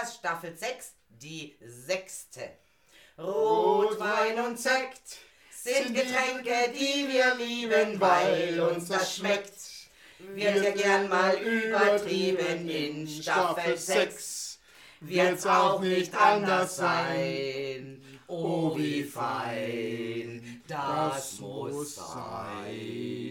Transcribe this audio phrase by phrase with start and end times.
[0.00, 2.48] Podcast Staffel 6, die sechste.
[3.18, 5.18] Rotwein und Sekt
[5.50, 9.52] sind Getränke, die wir lieben, weil uns das schmeckt.
[10.18, 14.58] Wird ja gern mal übertrieben in Staffel 6.
[15.00, 18.02] Wird's auch nicht anders sein.
[18.26, 23.29] Oh, wie fein, das muss sein.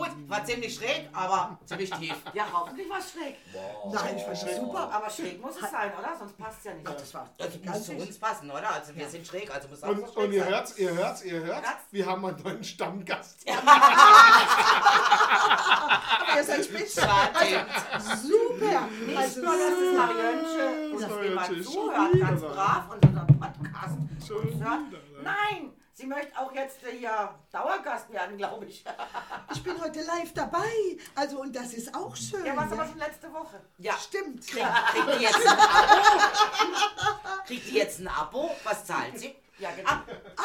[0.00, 2.14] Gut, war ziemlich schräg, aber ziemlich tief.
[2.32, 3.36] Ja, hoffentlich war es schräg.
[3.92, 4.90] Nein, ich fand das super.
[4.92, 6.16] Aber schräg muss es sein, oder?
[6.18, 6.86] Sonst passt es ja nicht.
[6.88, 8.72] Ach, das war Das muss zu uns passen, oder?
[8.72, 11.22] Also wir sind schräg, also muss auch Und, so schräg und ihr hört's, ihr hört's,
[11.24, 11.66] ihr hört's.
[11.90, 13.44] Wir haben einen neuen Stammgast.
[13.46, 13.60] Aber
[16.36, 17.00] ihr seid spitze.
[17.02, 17.66] Stimmt.
[18.22, 18.88] Super.
[19.06, 20.06] Nicht Also nur, dass das super.
[20.06, 23.98] Mariönche uns Das immer Mariönche ist zuhört, ganz brav und unseren Podcast
[24.30, 24.90] uns hört.
[24.92, 24.98] ne?
[25.22, 28.84] Nein, sie möchte auch jetzt hier Dauergast werden, glaube ich.
[29.52, 30.70] Ich bin heute live dabei.
[31.14, 32.44] Also, und das ist auch schön.
[32.46, 33.60] Ja, was aber schon letzte Woche.
[33.78, 34.46] Ja, Stimmt.
[34.46, 36.20] kriegt, kriegt die jetzt ein Abo?
[37.46, 38.50] Kriegt die jetzt ein Abo?
[38.64, 39.34] Was zahlt sie?
[39.58, 39.90] Ja, genau.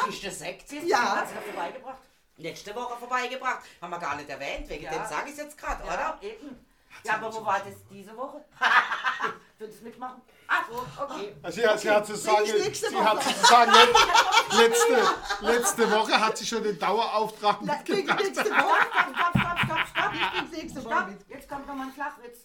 [0.04, 0.68] Kiste Sekt.
[0.68, 1.24] Sie ist Ja.
[1.24, 1.26] ja.
[1.26, 1.98] vorbeigebracht.
[2.38, 3.64] Letzte Woche vorbeigebracht.
[3.80, 4.90] Haben wir gar nicht erwähnt, wegen Ja.
[4.90, 6.18] dem sage ich es jetzt gerade, Ja, oder?
[6.22, 6.66] eben.
[7.04, 8.44] Ja, aber wo war das diese Woche?
[9.58, 10.20] Würdest du mitmachen?
[10.48, 11.36] Ach so, okay.
[11.42, 13.72] Also sie, hat- sie hat sozusagen, sie hat sozusagen
[14.58, 15.08] letzte,
[15.40, 18.20] letzte Woche hat sie schon den Dauerauftrag Na, mitgebracht.
[18.22, 18.86] nächste Woche.
[18.90, 20.12] Stopp, stopp, stopp, stopp, stopp.
[20.14, 21.28] Ich bin nächste Woche Stopp, mit.
[21.28, 22.38] jetzt kommt nochmal ein Flachwitz.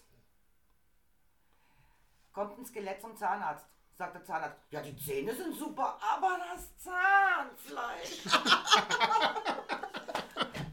[2.34, 3.66] Kommt ein Skelett zum Zahnarzt.
[3.98, 8.22] Sagt der Zahnarzt, ja die Zähne sind super, aber das Zahnfleisch.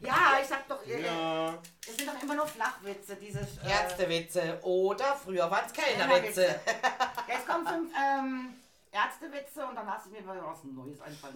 [0.01, 3.39] ja, ich sag doch, äh, Ja, es sind doch immer nur Flachwitze, diese...
[3.39, 6.59] Äh, Ärztewitze oder früher waren es Kellnerwitze.
[7.27, 8.53] Jetzt kommen fünf ähm,
[8.91, 11.35] Ärztewitze und dann lasse ich mir mal was Neues einfallen.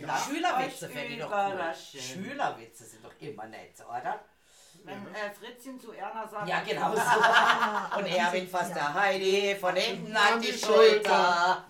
[0.00, 1.52] Lasst Schülerwitze euch fände ich doch cool.
[1.52, 2.00] überraschen.
[2.00, 4.20] Schülerwitze sind doch immer nett, oder?
[4.84, 6.48] Wenn äh, Fritzchen zu Erna sagt...
[6.48, 7.98] Ja, genau so.
[7.98, 11.64] Und Erwin fasst der Heidi von hinten an die Schulter.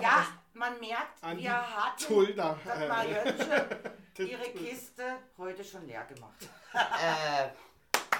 [0.00, 2.58] Ja, man merkt, An die wir hatten Schulter.
[2.64, 3.48] das Mariötchen
[4.18, 5.04] ihre Kiste
[5.38, 6.34] heute schon leer gemacht.
[6.74, 7.48] Äh,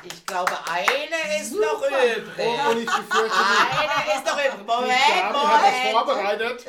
[0.07, 2.27] ich glaube, eine ist noch übrig.
[2.39, 3.39] Oh, und ich befürchte,
[3.71, 4.67] Eine ist noch übrig.
[4.67, 5.93] Moment, Dame hat das Moment.
[5.93, 6.67] vorbereitet.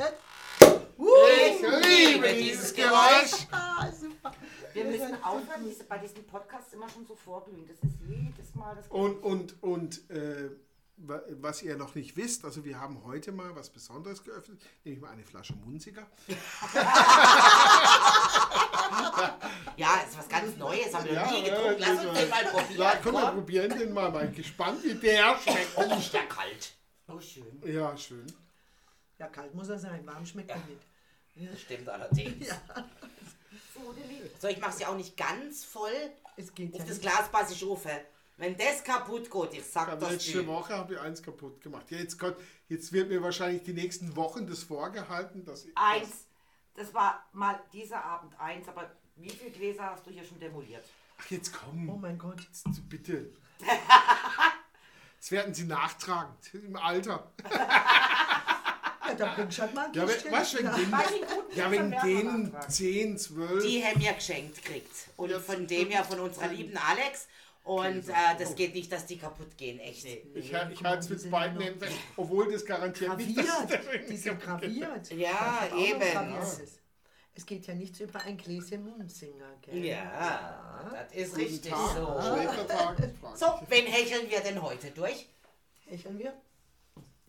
[0.99, 3.47] Ich liebe dieses Geräusch.
[3.51, 4.31] Ah, super.
[4.73, 7.67] Wir müssen aufhören, bei diesen Podcasts immer schon so vorglühen.
[7.67, 10.49] Das ist jedes Mal das Und, und, und äh,
[10.97, 15.11] was ihr noch nicht wisst, also wir haben heute mal was Besonderes geöffnet, nämlich mal
[15.11, 16.07] eine Flasche Munziger.
[19.75, 20.93] Ja, ist was ganz Neues.
[20.93, 21.79] Haben wir noch nie Ja, getrunken.
[21.79, 22.79] Lass uns den mal probieren.
[22.79, 24.11] Ja, komm, wir probieren den mal.
[24.11, 25.67] Mal gespannt, wie der schmeckt.
[25.75, 26.73] Oh, ist der kalt.
[27.07, 27.61] Oh, schön.
[27.63, 28.25] Ja, schön.
[29.19, 30.05] Ja, kalt muss er sein.
[30.07, 31.59] Warm schmeckt er nicht.
[31.59, 32.47] Stimmt allerdings.
[33.73, 34.31] Fudeli.
[34.39, 35.91] So, ich mach's ja auch nicht ganz voll.
[36.35, 37.01] Es geht Auf ja das nicht.
[37.01, 37.85] Glas passe ich auf.
[38.37, 40.47] Wenn das kaputt geht, ich sag Ja, das letzte dir.
[40.47, 41.89] Woche habe ich eins kaputt gemacht.
[41.89, 42.35] Ja, jetzt, kommt,
[42.69, 45.71] jetzt wird mir wahrscheinlich die nächsten Wochen das vorgehalten, dass ich.
[45.75, 46.25] Eins.
[46.75, 50.85] Das war mal dieser Abend eins, aber wie viele Gläser hast du hier schon demoliert?
[51.19, 51.89] Ach, jetzt komm.
[51.89, 52.39] Oh mein Gott.
[52.41, 53.31] Jetzt, bitte.
[55.19, 57.31] Jetzt werden sie nachtragend im Alter.
[57.51, 60.31] Ja, da du halt mal ein Ja, we- Gläschen.
[60.31, 62.69] weißt du, wegen denen, Bei den ja, wir denen nachtragen.
[62.69, 63.63] 10, 12.
[63.65, 64.91] Die haben ja geschenkt kriegt.
[65.15, 67.27] Und Ja, von dem ja von unserer lieben Alex.
[67.67, 70.05] Und äh, das geht nicht, dass die kaputt gehen, echt.
[70.05, 74.09] Ich, ich halte es mit beiden Händen fest, obwohl das garantiert nicht, dass Graviert.
[74.09, 75.11] Die sind graviert.
[75.11, 75.99] Ja, eben.
[75.99, 76.61] graviert.
[77.35, 79.83] Es geht ja nichts über ein Gläschen Mundsinger, gell?
[79.85, 82.65] Ja, das ist Guten richtig Tag, so.
[82.67, 82.97] Tag.
[83.35, 85.27] So, wen hecheln wir denn heute durch?
[85.87, 86.33] Hecheln wir?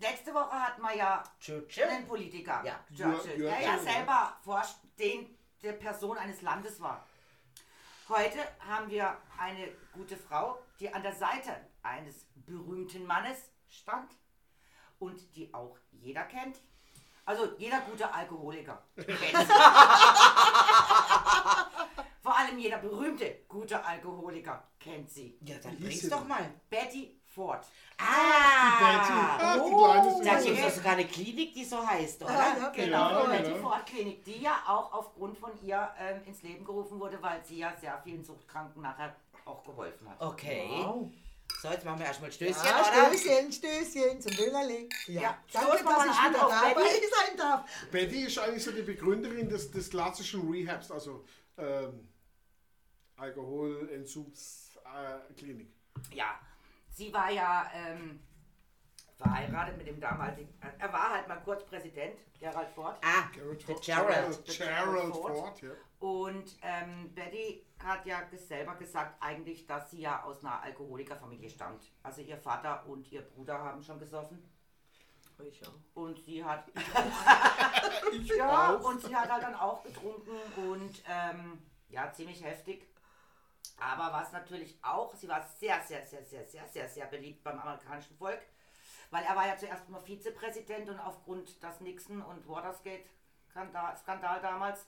[0.00, 1.82] Letzte Woche hatten wir ja Churchill.
[1.84, 2.78] einen Politiker, Ja.
[2.96, 3.76] Churchill, Ja, der ja.
[3.76, 7.04] ja selber vorstehende Person eines Landes war.
[8.08, 14.10] Heute haben wir eine gute Frau, die an der Seite eines berühmten Mannes stand
[14.98, 16.56] und die auch jeder kennt.
[17.26, 19.52] Also jeder gute Alkoholiker kennt sie.
[22.22, 25.38] Vor allem jeder berühmte gute Alkoholiker kennt sie.
[25.42, 26.50] Ja, dann bring's doch mal.
[26.70, 27.60] Betty Ford.
[27.60, 27.70] Betty.
[28.00, 29.54] Ah!
[29.54, 32.32] Die Oh, kleine Da gibt es doch sogar eine Klinik, die so heißt, oder?
[32.32, 33.68] Ja, ja, Genau, Ja, die Betty genau.
[33.68, 37.58] Ford Klinik, die ja auch aufgrund von ihr ähm, ins Leben gerufen wurde, weil sie
[37.58, 39.14] ja sehr vielen Suchtkranken nachher
[39.44, 40.20] auch geholfen hat.
[40.20, 40.66] Okay.
[40.68, 41.08] Wow.
[41.62, 43.16] So, jetzt machen wir erstmal Stößchen, Ja, oder?
[43.16, 44.88] Stößchen, Stößchen zum Dönerli.
[45.06, 47.06] Ja, Ja, danke, dass ich wieder dabei Betty.
[47.08, 47.64] sein darf.
[47.92, 51.24] Betty ist eigentlich so die Begründerin des, des klassischen Rehabs, also
[51.56, 52.08] ähm,
[53.16, 55.68] Alkoholentzugsklinik.
[56.12, 56.38] Ja,
[56.98, 58.20] sie war ja ähm,
[59.16, 62.98] verheiratet mit dem damaligen, er war halt mal kurz Präsident, Gerald Ford.
[63.02, 63.82] Ah, Gerald Ford.
[63.82, 64.44] Gerald.
[64.44, 65.62] Gerald Gerald Ford, Ford.
[65.62, 65.70] ja.
[66.00, 71.90] Und ähm, Betty hat ja selber gesagt, eigentlich, dass sie ja aus einer Alkoholikerfamilie stammt.
[72.02, 74.42] Also ihr Vater und ihr Bruder haben schon gesoffen.
[75.44, 75.72] Ich auch.
[75.94, 76.64] Und sie hat.
[78.12, 78.84] Ich ja, auch.
[78.84, 82.88] und sie hat halt dann auch getrunken und ähm, ja, ziemlich heftig.
[83.80, 87.58] Aber was natürlich auch, sie war sehr, sehr, sehr, sehr, sehr, sehr, sehr beliebt beim
[87.60, 88.40] amerikanischen Volk.
[89.10, 94.84] Weil er war ja zuerst mal Vizepräsident und aufgrund des Nixon und Watergate-Skandal Skandal damals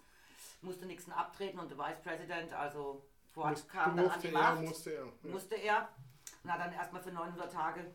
[0.63, 4.35] musste Nixon abtreten und der Vice President, also Ford, Muss- kam dann an musste die
[4.35, 5.05] er, Macht musste er.
[5.05, 5.31] Ja.
[5.31, 5.89] musste er
[6.43, 7.95] und hat dann erstmal für 900 Tage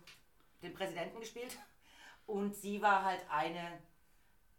[0.62, 1.58] den Präsidenten gespielt.
[2.26, 3.80] Und sie war halt eine,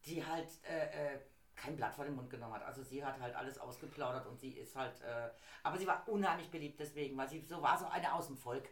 [0.05, 1.21] die halt äh, äh,
[1.57, 2.63] kein Blatt vor den Mund genommen hat.
[2.65, 5.31] Also sie hat halt alles ausgeplaudert und sie ist halt, äh,
[5.63, 8.69] aber sie war unheimlich beliebt deswegen, weil sie so war so eine aus dem Volk.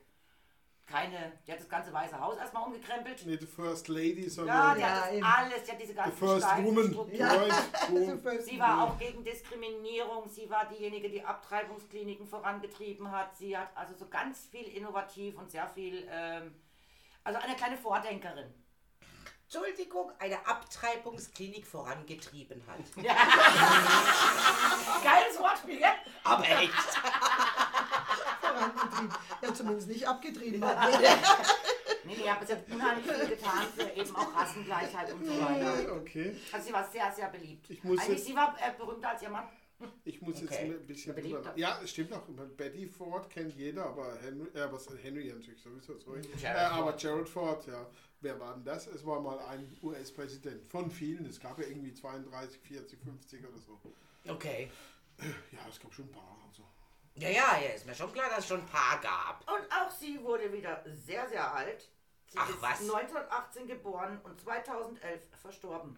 [0.87, 3.25] Keine, die hat das ganze Weiße Haus erstmal umgekrempelt.
[3.25, 5.25] Nicht die First Lady, Ja, sondern die Ja, hat das eben.
[5.25, 6.95] alles, die hat diese die ganzen First steifen Woman.
[7.89, 8.41] Woman.
[8.43, 13.35] Sie war auch gegen Diskriminierung, sie war diejenige, die Abtreibungskliniken vorangetrieben hat.
[13.35, 16.55] Sie hat also so ganz viel innovativ und sehr viel, ähm,
[17.25, 18.53] also eine kleine Vordenkerin.
[19.55, 22.81] Entschuldigung, eine Abtreibungsklinik vorangetrieben hat.
[25.05, 25.91] Geiles Wortspiel, gell?
[26.25, 26.73] Aber echt.
[28.41, 29.15] Vorangetrieben.
[29.43, 30.59] Ja, zumindest nicht abgetrieben.
[32.05, 35.93] Nee, nee, aber sie hat unheimlich viel getan für eben auch Rassengleichheit und so weiter.
[36.01, 37.71] Okay, Also sie war sehr, sehr beliebt.
[37.71, 39.49] Ich muss Eigentlich, sie war äh, berühmter als ihr Mann.
[40.25, 40.73] Muss jetzt Okay.
[40.75, 41.53] ein bisschen drüber.
[41.57, 42.23] Ja, es stimmt auch.
[42.57, 46.21] Betty Ford kennt jeder, aber Henry, äh, was, Henry natürlich sowieso, sorry.
[46.21, 47.01] Äh, Gerald aber Ford.
[47.01, 47.87] Gerald Ford, ja.
[48.21, 48.87] Wer war denn das?
[48.87, 51.27] Es war mal ein US-Präsident von vielen.
[51.27, 53.79] Es gab ja irgendwie 32, 40, 50 oder so.
[54.27, 54.71] Okay.
[55.53, 56.39] Ja, es gab schon ein paar.
[56.49, 56.65] Also.
[57.17, 59.41] Ja, ja, ja, ist mir schon klar, dass es schon ein paar gab.
[59.49, 61.89] Und auch sie wurde wieder sehr, sehr alt.
[62.27, 62.81] Sie Ach, ist was?
[62.81, 65.97] 1918 geboren und 2011 verstorben.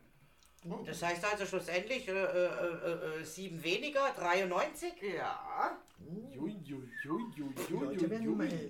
[0.85, 4.93] Das heißt also schlussendlich äh, äh, äh, äh, sieben weniger, 93.
[5.17, 5.79] Ja.
[6.33, 6.57] Jui,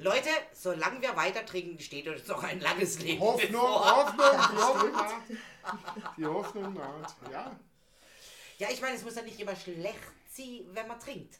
[0.00, 3.96] Leute solange wir weiter trinken, steht uns noch ein langes Leben Hoffnung, bevor.
[3.96, 4.26] Hoffnung,
[4.56, 6.16] die Hoffnung naht.
[6.18, 7.14] Die Hoffnung naht.
[7.30, 7.58] Ja.
[8.58, 9.98] Ja, ich meine, es muss ja nicht immer schlecht
[10.30, 11.38] sein, wenn man trinkt.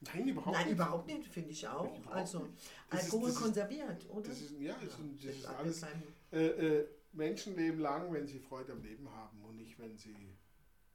[0.00, 0.74] Nein, überhaupt Nein, nicht.
[0.74, 1.90] überhaupt nicht, finde ich auch.
[2.10, 2.48] Also,
[2.90, 4.28] Das ist- Alkohol ist- konserviert, oder?
[4.28, 5.82] Das ist, ja, das ist, das ist alles.
[6.32, 10.36] Äh, äh, Menschen leben lang, wenn sie Freude am Leben haben und nicht, wenn sie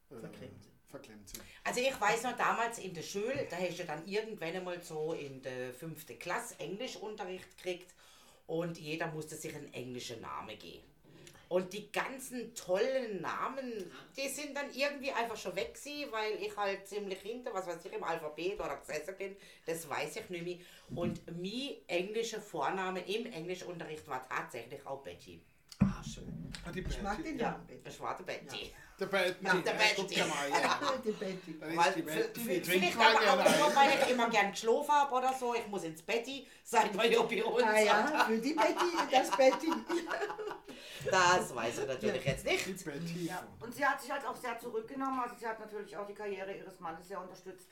[0.10, 0.74] äh, Verklemmt sind.
[0.88, 1.44] verklemmt sind.
[1.64, 5.14] Also ich weiß noch damals in der Schule, da hast du dann irgendwann einmal so
[5.14, 7.94] in der fünften Klasse Englischunterricht gekriegt
[8.48, 10.84] und jeder musste sich einen englischen Namen geben.
[11.48, 16.56] Und die ganzen tollen Namen, die sind dann irgendwie einfach schon weg gewesen, weil ich
[16.56, 19.36] halt ziemlich hinter, was weiß ich, im Alphabet oder gesessen bin,
[19.66, 20.58] das weiß ich nicht mehr.
[20.96, 25.42] Und mein englischer Vorname im Englischunterricht war tatsächlich auch Betty.
[26.04, 26.52] Schön.
[26.66, 27.30] Ah, die Ich mag Betty.
[27.30, 27.82] den Ja, Betty.
[27.84, 28.74] das war der Betty.
[29.00, 29.46] Der Betty.
[29.46, 30.16] Ja, der ja, Betty.
[30.20, 30.30] ja.
[31.04, 32.62] Die Betty.
[32.62, 35.56] Die vielleicht aber gerne auch nur, weil ich immer gern geschlafen habe oder so.
[35.56, 39.32] Ich muss ins Betty, seit wir ja bei uns Ah ja, für die Betty, das
[39.32, 39.72] Betty.
[41.10, 42.86] Das weiß ich natürlich jetzt Die nicht.
[42.86, 43.26] Betty.
[43.26, 43.42] ja.
[43.60, 45.20] Und sie hat sich halt auch sehr zurückgenommen.
[45.20, 47.70] Also sie hat natürlich auch die Karriere ihres Mannes sehr unterstützt.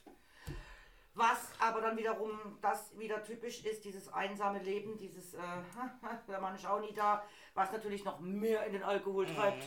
[1.16, 5.40] Was aber dann wiederum das wieder typisch ist, dieses einsame Leben, dieses, äh,
[6.28, 7.24] der Mann ist auch nie da,
[7.54, 9.66] was natürlich noch mehr in den Alkohol treibt.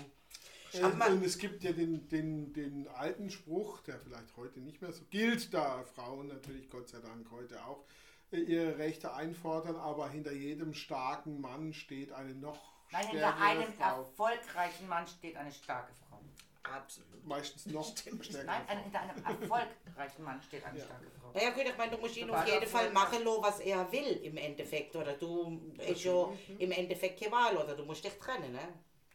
[0.73, 4.93] Äh, und es gibt ja den, den, den alten Spruch, der vielleicht heute nicht mehr
[4.93, 7.85] so gilt, da Frauen natürlich Gott sei Dank heute auch
[8.31, 13.73] äh, ihre Rechte einfordern, aber hinter jedem starken Mann steht eine noch Nein, hinter einem
[13.75, 14.01] Frau.
[14.01, 16.21] erfolgreichen Mann steht eine starke Frau.
[16.63, 17.25] Absolut.
[17.25, 18.73] Meistens noch stärkere Nein, Frau.
[18.73, 21.33] ein, hinter einem erfolgreichen Mann steht eine starke Frau.
[21.35, 24.21] Naja gut, ich meine, du musst ihn auf jeden Fall machen lassen, was er will
[24.23, 24.95] im Endeffekt.
[24.97, 26.29] Oder du ist ja
[26.59, 28.53] im Endeffekt keine Wahl oder du musst dich trennen.
[28.53, 28.69] Ne?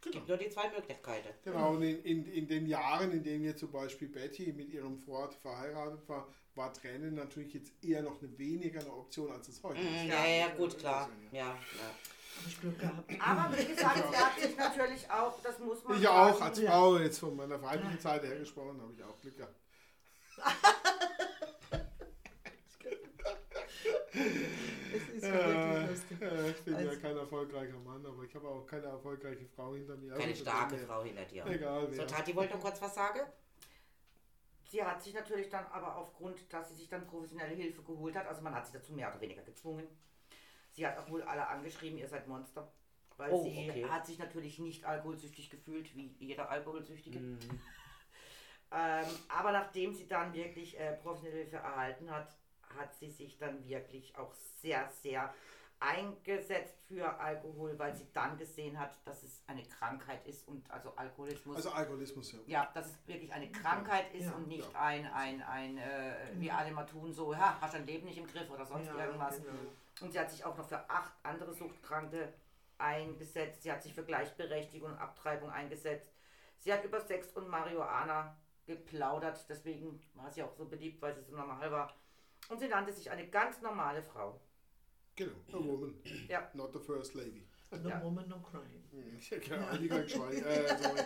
[0.03, 1.29] Es gibt nur die zwei Möglichkeiten.
[1.43, 4.97] Genau, und in, in, in den Jahren, in denen jetzt zum Beispiel Betty mit ihrem
[4.99, 9.61] Freund verheiratet war, war Trennen natürlich jetzt eher noch eine weniger eine Option, als es
[9.63, 10.03] heute ist.
[10.03, 11.09] Mhm, ja, ja, gut, klar.
[11.31, 11.55] Ja, ja.
[12.45, 13.11] Ich Glück gehabt.
[13.19, 16.59] Aber wie gesagt, er hat sich natürlich auch, das muss man Ich sagen, auch, als
[16.59, 19.55] Frau, jetzt von meiner weiblichen Seite her gesprochen, habe ich auch Glück gehabt.
[24.93, 26.17] Es ist Äh, wirklich lustig.
[26.57, 29.95] ich bin ja Also- kein erfolgreicher Mann, aber ich habe auch keine erfolgreiche Frau hinter
[29.97, 30.13] mir.
[30.13, 31.45] Keine Also, starke nee, Frau hinter dir.
[31.45, 32.07] Egal So, wer.
[32.07, 33.19] Tati wollte noch kurz was sagen.
[34.69, 38.27] Sie hat sich natürlich dann aber aufgrund, dass sie sich dann professionelle Hilfe geholt hat,
[38.27, 39.87] also man hat sie dazu mehr oder weniger gezwungen.
[40.77, 42.71] Sie hat auch wohl alle angeschrieben, ihr seid Monster.
[43.17, 43.85] Weil Oh, sie okay.
[43.89, 47.19] hat sich natürlich nicht alkoholsüchtig gefühlt, wie jeder Alkoholsüchtige.
[47.19, 47.39] Mhm.
[48.69, 52.35] Ähm, aber nachdem sie dann wirklich äh, professionelle Hilfe erhalten hat,
[52.77, 55.33] hat sie sich dann wirklich auch sehr, sehr
[55.79, 60.93] eingesetzt für Alkohol, weil sie dann gesehen hat, dass es eine Krankheit ist und also
[60.97, 61.55] Alkoholismus.
[61.55, 62.39] Also Alkoholismus, ja.
[62.45, 64.33] ja, dass es wirklich eine Krankheit ist Ja.
[64.33, 64.81] und nicht Ja.
[64.81, 68.27] ein, ein, ein äh, wie alle mal tun, so, ja, hast dein Leben nicht im
[68.27, 69.37] Griff oder sonst Ja, irgendwas.
[69.39, 69.53] genau.
[70.01, 72.33] Und sie hat sich auch noch für acht andere Suchtkranke
[72.77, 73.63] eingesetzt.
[73.63, 76.07] Sie hat sich für Gleichberechtigung und Abtreibung eingesetzt.
[76.57, 79.45] Sie hat über Sex und Marihuana geplaudert.
[79.49, 81.93] Deswegen war sie auch so beliebt, weil sie so normal war.
[82.49, 84.39] Und sie nannte sich eine ganz normale Frau.
[85.15, 85.95] Genau, a woman,
[86.27, 86.47] Ja.
[86.53, 87.47] not the first lady.
[87.71, 88.01] No Ja.
[88.03, 88.83] woman, no crime.
[89.29, 90.43] Ja, genau, die kann schweigen.
[90.45, 91.01] Äh, sorry.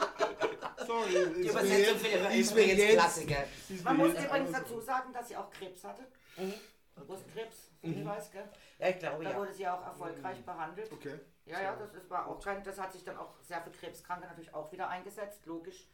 [0.86, 1.10] sorry.
[1.36, 3.44] Die ist Übersetzung jetzt- für ihre ist übrigens jetzt- Klassiker.
[3.68, 4.80] ist Man muss übrigens dazu so.
[4.80, 6.02] sagen, dass sie auch Krebs hatte.
[7.06, 8.04] Brustkrebs, mhm.
[8.04, 8.48] weiß, gell?
[8.78, 9.36] Ja, ich glaube, Da ja.
[9.36, 10.92] wurde sie auch erfolgreich behandelt.
[10.92, 11.18] Okay.
[11.46, 14.26] Ja, ja, das ist, war auch kein, das hat sich dann auch sehr für Krebskranke
[14.26, 15.86] natürlich auch wieder eingesetzt, logisch.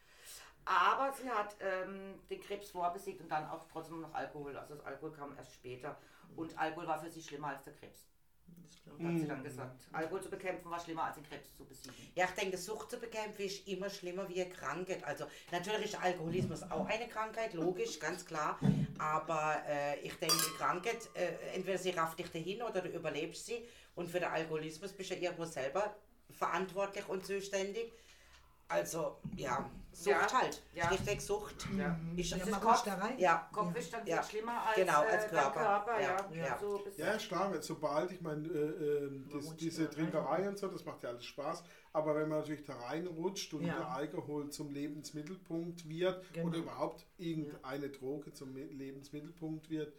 [0.64, 4.56] Aber sie hat ähm, den Krebs vorbesiegt und dann auch trotzdem noch Alkohol.
[4.56, 5.96] Also das Alkohol kam erst später.
[6.34, 8.04] Und Alkohol war für sie schlimmer als der Krebs.
[8.68, 9.88] Das glaub Hat sie dann gesagt.
[9.92, 11.94] Alkohol zu bekämpfen war schlimmer als den Krebs zu besiegen.
[12.14, 15.04] Ja, ich denke, Sucht zu bekämpfen ist immer schlimmer wie eine Krankheit.
[15.04, 18.58] Also natürlich ist Alkoholismus auch eine Krankheit, logisch, ganz klar.
[18.98, 23.46] Aber äh, ich denke, die Krankheit, äh, entweder sie rafft dich dahin oder du überlebst
[23.46, 23.66] sie.
[23.94, 25.94] Und für den Alkoholismus bist du ja irgendwo selber
[26.30, 27.92] verantwortlich und zuständig.
[28.68, 30.62] Also, ja, Sucht Ja, halt.
[30.74, 30.88] ja.
[30.88, 31.66] Richtig, Sucht.
[31.78, 31.98] Ja.
[32.16, 32.72] Ist Ja, ist man Kopf.
[32.72, 33.18] rutscht da rein.
[33.18, 33.48] Ja.
[33.50, 33.80] Kopf Ja.
[33.80, 34.22] ist dann Ja.
[34.22, 35.60] schlimmer als, Genau, als äh, dein Körper.
[35.60, 36.00] Körper.
[36.02, 36.30] Ja.
[36.34, 36.36] Ja.
[36.46, 36.58] Ja.
[36.58, 38.58] So Ja, ist klar, sobald, ich meine, äh,
[39.06, 39.88] äh, das, diese.
[39.88, 43.64] Trinkerei und so, das macht ja alles Spaß, aber wenn man natürlich da reinrutscht und
[43.64, 43.78] Ja.
[43.78, 46.48] der Alkohol zum Lebensmittelpunkt wird Genau.
[46.48, 49.94] oder überhaupt irgendeine Droge zum Lebensmittelpunkt wird,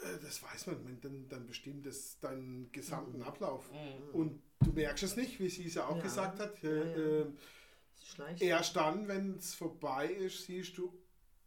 [0.00, 3.70] äh, das weiß man, man- dann, dann bestimmt es deinen gesamten Ablauf.
[4.12, 6.02] Und du merkst es nicht, wie sie es ja auch Ja.
[6.02, 6.60] gesagt hat.
[6.60, 7.20] Ja, Äh, ja.
[7.20, 7.61] ähm, Das
[8.06, 8.42] schleicht.
[8.42, 10.92] Erst dann, wenn es vorbei ist, siehst du,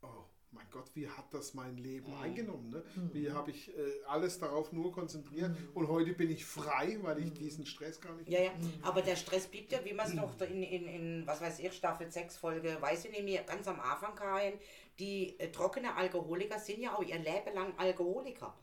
[0.02, 2.70] oh mein Gott, wie hat das mein Leben eingenommen?
[2.70, 2.84] Ne?
[3.12, 7.34] Wie habe ich äh, alles darauf nur konzentriert und heute bin ich frei, weil ich
[7.34, 10.40] diesen Stress gar nicht Ja, ja, aber der Stress blieb ja, wie man es noch
[10.42, 13.80] in, in, in, was weiß ich, Staffel 6, Folge, weiß ich nicht mehr, ganz am
[13.80, 14.54] Anfang kamen,
[15.00, 18.54] die äh, trockene Alkoholiker sind ja auch ihr Leben lang Alkoholiker.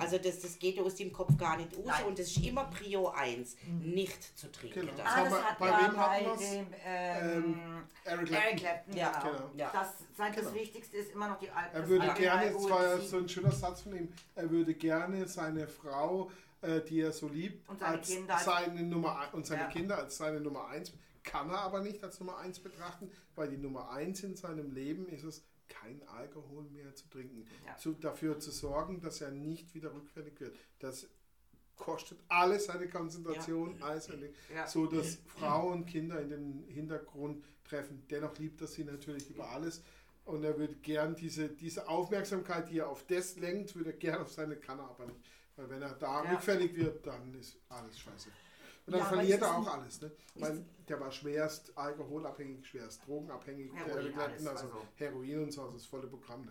[0.00, 2.04] Also das, das geht ja aus dem Kopf gar nicht aus Nein.
[2.06, 4.80] und das ist immer Prio 1, nicht zu trinken.
[4.80, 4.92] Genau.
[4.96, 8.34] Das- Ah, haben das wir- hat bei ja wem bei dem ähm, Eric Clapton.
[8.48, 9.32] Eric Clapton, Ja, genau.
[9.36, 9.50] genau.
[9.56, 9.70] Ja.
[9.72, 10.54] Das, sein, das Genau.
[10.56, 13.52] Wichtigste ist immer noch die Al Er würde gerne, das war ja so ein schöner
[13.52, 16.30] Satz von ihm, er würde gerne seine Frau,
[16.62, 19.68] äh, die er so liebt, Und seine als Kinder als- seine Nummer und seine Ja.
[19.68, 20.92] Kinder als seine Nummer eins
[21.22, 25.06] kann er aber nicht als Nummer eins betrachten, weil die Nummer eins in seinem Leben
[25.08, 27.46] ist es, kein Alkohol mehr zu trinken.
[27.66, 27.76] Ja.
[27.78, 30.54] Zu, dafür zu sorgen, dass er nicht wieder rückfällig wird.
[30.80, 31.06] Das
[31.76, 34.66] kostet alles seine Konzentration, alles seine, Ja.
[34.66, 38.02] so dass Frauen und Kinder in den Hintergrund treffen.
[38.10, 39.82] Dennoch liebt er sie natürlich über alles.
[40.26, 44.20] Und er würde gern diese, diese Aufmerksamkeit, die er auf das lenkt, würde er gern
[44.20, 45.18] auf seine Kanne, aber nicht.
[45.56, 46.32] Weil wenn er da Ja.
[46.32, 48.28] rückfällig wird, dann ist alles scheiße.
[48.90, 50.00] Und dann Ja, verliert er auch alles.
[50.00, 50.10] Ne?
[50.34, 54.82] Meine, der war schwerst alkoholabhängig, schwerst drogenabhängig, der Heroin, alles, also also.
[54.96, 56.44] Heroin und so, also das volle Programm.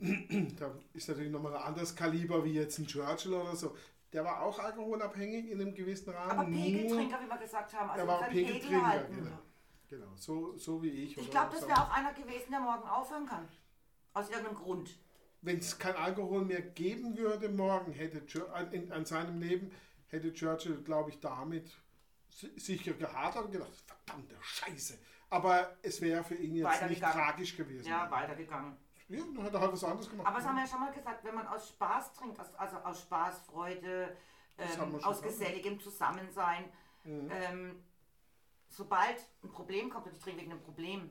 [0.00, 0.52] Ne?
[0.58, 3.76] da ist natürlich nochmal ein anderes Kaliber wie jetzt ein Churchill oder so.
[4.10, 6.30] Der war auch alkoholabhängig in einem gewissen Rahmen.
[6.30, 7.90] Aber Pegeltrinker, wie wir gesagt haben.
[7.90, 9.16] Also er war auch Pegel Pegeltrinker, halten.
[9.16, 9.38] genau.
[9.90, 10.16] genau.
[10.16, 11.18] So, so wie ich.
[11.18, 13.46] Ich glaube, das wäre auch einer gewesen, der morgen aufhören kann.
[14.14, 14.98] Aus irgendeinem Grund.
[15.42, 18.22] Wenn es kein Alkohol mehr geben würde morgen, hätte
[18.54, 19.70] an, in, an seinem Leben,
[20.16, 21.70] hätte Churchill, glaube ich, damit
[22.28, 24.98] si- sicher gehadert und gedacht, verdammte Scheiße.
[25.30, 27.88] Aber es wäre für ihn jetzt nicht tragisch gewesen.
[27.88, 28.76] Ja, weitergegangen.
[29.08, 30.26] Ja, dann hat er halt was anderes gemacht.
[30.26, 33.02] Aber das haben wir ja schon mal gesagt, wenn man aus Spaß trinkt, also aus
[33.02, 34.16] Spaß, Freude,
[34.58, 36.72] ähm, aus geselligem Zusammensein,
[37.30, 37.84] ähm,
[38.68, 41.10] sobald ein Problem kommt und ich trinke wegen einem Problem,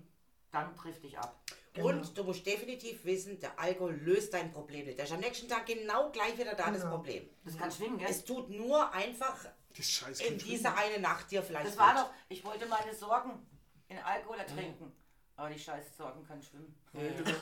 [0.51, 1.39] dann trifft dich ab.
[1.75, 1.89] Genau.
[1.89, 4.97] Und du musst definitiv wissen, der Alkohol löst dein Problem nicht.
[4.97, 6.95] Der ist am nächsten Tag genau gleich wieder da, das Genau.
[6.95, 7.29] Problem.
[7.43, 8.07] Das kann schwingen, gell?
[8.09, 12.03] Es tut nur einfach das Scheiß in dieser eine Nacht dir vielleicht Das war gut.
[12.03, 13.45] doch, ich wollte meine Sorgen
[13.89, 14.91] in Alkohol ertrinken.
[15.37, 16.73] Aber die scheiß Sorgen können schwimmen.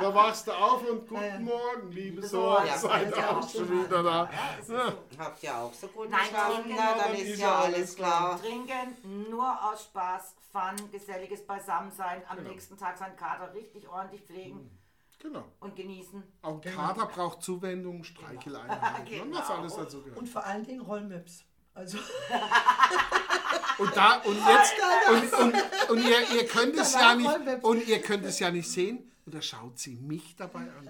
[0.00, 1.38] Da wachst du auf und guten Ja.
[1.38, 2.66] Morgen, liebe Sorgen.
[2.66, 3.48] Sorge, Ja, seid ja, auch ja.
[3.48, 4.24] schon wieder da.
[4.24, 4.90] Ja, es ist Ja.
[4.90, 5.18] so.
[5.18, 6.54] Habt ihr auch so gut Nein, geschlafen?
[6.54, 8.40] trinken, Na, dann dann ist ja ja alles klar.
[8.40, 12.50] Trinken nur aus Spaß, Fun, geselliges Beisammensein, am Genau.
[12.50, 14.68] nächsten Tag seinen Kater richtig ordentlich pflegen
[15.20, 15.44] Genau.
[15.60, 16.22] und genießen.
[16.42, 19.60] Auch ein Kater braucht Zuwendung, Streicheleinheiten und was Genau.
[19.60, 20.18] alles dazu gehört.
[20.18, 21.44] Und vor allen Dingen Rollmöps.
[21.74, 21.98] Also,
[23.78, 24.74] Und da und jetzt
[25.08, 25.54] und, und,
[25.90, 27.30] und ihr, ihr könnt es ja nicht
[27.62, 29.10] und ihr könnt es ja nicht sehen.
[29.26, 30.86] Und da schaut sie mich dabei an.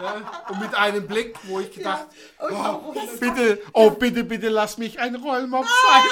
[0.00, 2.06] ja, und mit einem Blick, wo ich gedacht,
[2.38, 6.02] und oh, bitte, oh bitte, bitte lass mich ein Rollmops sein.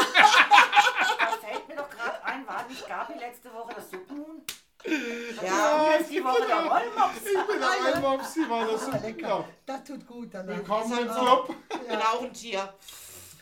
[1.19, 4.43] Da fällt mir doch gerade ein, war nicht Gabi letzte Woche das Suppenhuhn?
[5.45, 7.17] Ja, ist die Woche der Rollmops.
[7.25, 8.99] Ich bin der Rollmops, die war das Ah, super.
[9.01, 9.45] lecker.
[9.67, 10.57] Das tut gut danach.
[10.57, 11.15] Willkommen im Ja.
[11.19, 11.55] Club.
[11.89, 12.73] bin auch ein Tier.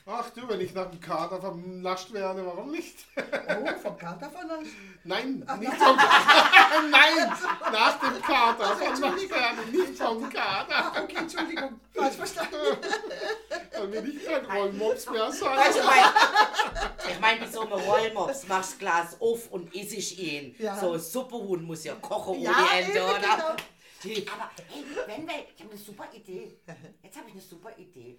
[0.07, 3.07] Ach du, wenn ich nach dem Kater vernascht werde, warum nicht?
[3.17, 4.71] Oh, vom Kater vernascht.
[5.03, 6.83] Nein, nicht vom Kater.
[6.91, 7.33] Nein,
[7.73, 11.03] nach dem Kater vernascht werde, nicht vom Kater.
[11.03, 11.81] Okay, Entschuldigung.
[11.95, 12.55] Falsch verstanden.
[13.73, 15.73] Dann will ich kein Rollmops mehr Weißt sein.
[15.73, 20.55] du, mein, ich meine, wie so ein Rollmops, machst Glas auf und iss ich ihn.
[20.59, 20.79] Ja.
[20.79, 23.57] So ein Suppehuhn muss ja kochen Ja, ohne Ende, eben, oder?
[24.03, 24.33] genau.
[24.35, 26.59] Aber hey, wenn wir, ich habe eine super Idee.
[27.03, 28.19] Jetzt habe ich eine super Idee.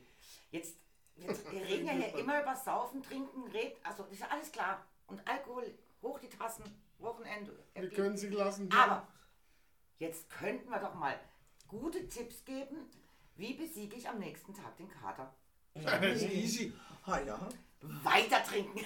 [0.49, 0.77] Jetzt,
[1.15, 4.85] jetzt wir reden ja hier immer über Saufen, Trinken, Red, also ist ja alles klar.
[5.07, 6.63] Und Alkohol, hoch die Tassen,
[6.99, 7.51] Wochenende.
[7.73, 8.71] Wir können sie lassen.
[8.71, 9.07] Aber
[9.99, 11.19] jetzt könnten wir doch mal
[11.67, 12.89] gute Tipps geben,
[13.35, 15.33] wie besiege ich am nächsten Tag den Kater.
[15.73, 16.73] Das ist easy.
[17.05, 17.37] Ah, ja.
[17.81, 18.79] Weiter trinken.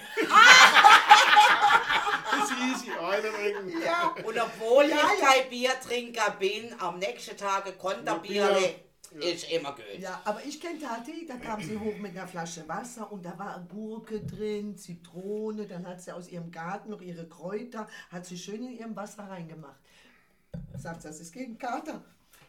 [2.30, 2.90] Das ist easy.
[2.92, 3.82] Eine trinken.
[3.82, 4.14] Ja.
[4.24, 5.26] und obwohl Ja, ich ja.
[5.26, 8.74] kein Biertrinker bin, am nächsten Tag Konterbier
[9.18, 9.84] ist immer gut.
[9.98, 13.38] Ja, aber ich kenne Tati, da kam sie hoch mit einer Flasche Wasser und da
[13.38, 18.38] war Gurke drin, Zitrone, dann hat sie aus ihrem Garten noch ihre Kräuter, hat sie
[18.38, 19.78] schön in ihrem Wasser reingemacht.
[20.76, 22.02] Sagt, das ist gegen Kater.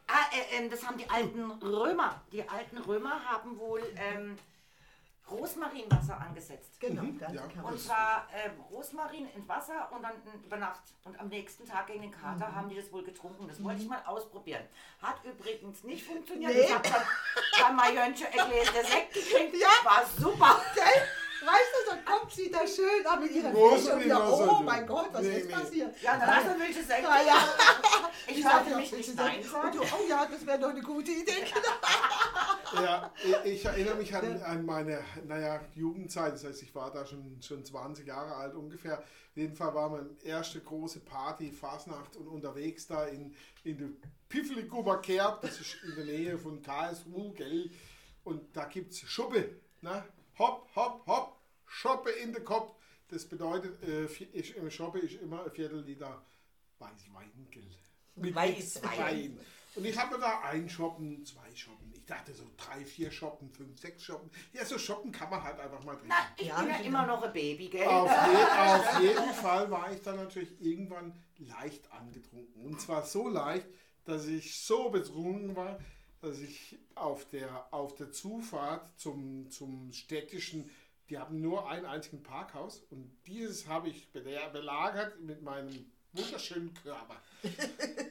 [0.08, 2.22] Ah, äh, ähm, das haben die alten Römer.
[2.32, 4.38] Die alten Römer haben wohl ähm,
[5.32, 6.80] Rosmarinwasser angesetzt.
[6.80, 7.42] Genau, Mhm, dann ja.
[7.64, 10.14] Und zwar ähm, Rosmarin in Wasser und dann
[10.46, 10.82] über Nacht.
[11.04, 12.56] Und am nächsten Tag gegen den Kater Mhm.
[12.56, 13.48] haben die das wohl getrunken.
[13.48, 14.64] Das wollte ich mal ausprobieren.
[15.02, 16.54] Hat übrigens nicht funktioniert.
[16.54, 16.62] Nee.
[16.62, 17.04] Ich habe dann
[17.62, 19.56] bei Majönche ein Gläschen Sekt gekriegt.
[19.56, 19.70] Ja.
[19.84, 20.62] War super.
[20.76, 21.08] Gell?
[21.44, 24.20] Weißt du, dann kommt sie da schön an mit ihrem Groß Fisch und in wieder,
[24.20, 25.54] Wasser, oh mein Gott, was Nee, ist nee.
[25.54, 26.02] passiert?
[26.02, 27.06] Ja, dann hast du welche Sekt.
[27.06, 27.48] Ah, ja.
[28.28, 29.44] Ich hörte ja, mich nicht sagen?
[29.44, 29.66] sagen.
[29.68, 31.46] Und du, Oh ja, das wäre doch eine gute Idee.
[32.74, 36.34] Ja, ich- ich erinnere mich an, an meine naja, Jugendzeit.
[36.34, 39.00] Das heißt, ich war da schon, schon 20 Jahre alt ungefähr.
[39.00, 43.88] Auf jeden Fall war meine erste große Party, Fasnacht und unterwegs da in, in der
[44.30, 45.42] Piffliguber Kerb.
[45.42, 47.72] Das ist in der Nähe von Karlsruhe, gell?
[48.24, 49.56] Und da gibt es Schuppe.
[49.82, 50.04] Ne?
[50.42, 52.74] Hopp, hopp, hopp, Schoppe in den Kopf.
[53.10, 56.26] Das bedeutet, äh, ich, im Schoppe ist immer ein Viertel Liter
[56.80, 57.70] Weißwein, gell?
[58.16, 58.98] Mit Weißwein.
[58.98, 59.40] Wein.
[59.76, 61.94] Und ich habe da ein Shoppen, zwei Shoppen.
[61.94, 64.32] Ich dachte so drei, vier Shoppen, fünf, sechs Shoppen.
[64.52, 66.10] Ja, so Shoppen kann man halt einfach mal trinken.
[66.10, 67.88] Na, ich Ja, bin ja immer noch ein Baby, gell?
[67.88, 72.66] Auf, je, auf jeden Fall war ich dann natürlich irgendwann leicht angetrunken.
[72.66, 73.68] Und zwar so leicht,
[74.06, 75.78] dass ich so betrunken war,
[76.22, 80.70] dass ich auf der, auf der Zufahrt zum, zum städtischen,
[81.10, 86.74] die haben nur ein einzigen Parkhaus und dieses habe ich bela- belagert mit meinem wunderschönen
[86.76, 87.22] Körper.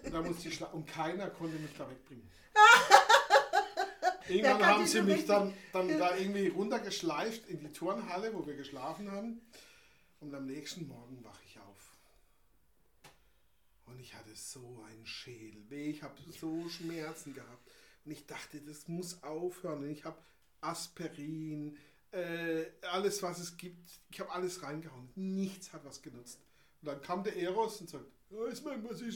[0.05, 2.29] Und, da musste ich und keiner konnte mich da wegbringen.
[4.29, 9.11] Irgendwann haben sie mich dann, dann da irgendwie runtergeschleift in die Turnhalle, wo wir geschlafen
[9.11, 9.41] haben.
[10.21, 11.97] Und am nächsten Morgen wache ich auf.
[13.87, 17.70] Und ich hatte so einen Schädelweh, ich habe so Schmerzen gehabt.
[18.05, 19.85] Und ich dachte, das muss aufhören.
[19.85, 20.19] Und ich habe
[20.61, 21.77] Aspirin,
[22.13, 23.89] äh, alles, was es gibt.
[24.11, 25.11] Ich habe alles reingehauen.
[25.15, 26.41] Nichts hat was genutzt.
[26.83, 28.65] Und dann kam der Eros und sagt, was ist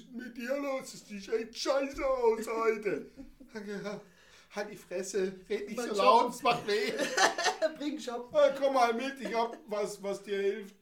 [0.09, 0.93] denn mit dir los?
[0.95, 3.11] Es sieht echt scheiße aus heute.
[3.55, 4.01] Ja,
[4.51, 6.05] halt die Fresse, red nicht Mein so Job.
[6.05, 6.93] laut, es macht weh.
[7.79, 8.21] Bring schon.
[8.35, 10.75] Ah, komm mal mit, ich hab was, was dir hilft.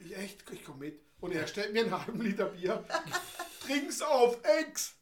[0.00, 0.98] Ich echt, ich komm mit.
[1.20, 2.82] Und er stellt mir einen halben Liter Bier.
[3.60, 4.94] Trink's auf Ex.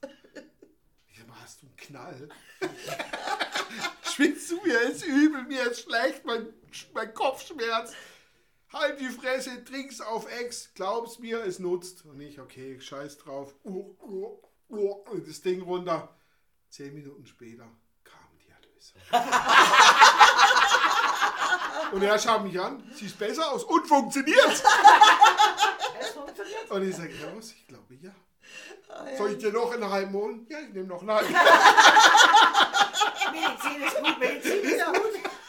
[1.53, 2.31] Hast du einen Knall?
[4.11, 6.47] Schwitzt du mir ist übel, mir ist schlecht, mein,
[6.95, 7.95] mein Kopf schmerzt.
[8.73, 12.07] Halt die Fresse, trink's auf Ex, glaub's mir, es nutzt.
[12.07, 13.55] Und ich, okay, scheiß drauf.
[13.65, 14.39] Uh, uh,
[14.71, 16.17] uh, und das Ding runter.
[16.71, 17.69] Zehn Minuten später
[18.03, 19.03] kam die Erlösung.
[21.93, 24.39] Und er schaut mich an, siehst besser aus und funktioniert.
[26.01, 26.71] Es funktioniert.
[26.71, 27.31] Und ich sage, ja?
[27.39, 28.15] Ich glaube, ja.
[29.17, 30.47] Soll ich dir noch einen halben holen?
[30.51, 31.35] Ja, ich nehme noch einen halben.
[33.33, 34.93] Medizin ist gut, Medizin ist Ja.
[34.93, 35.01] gut.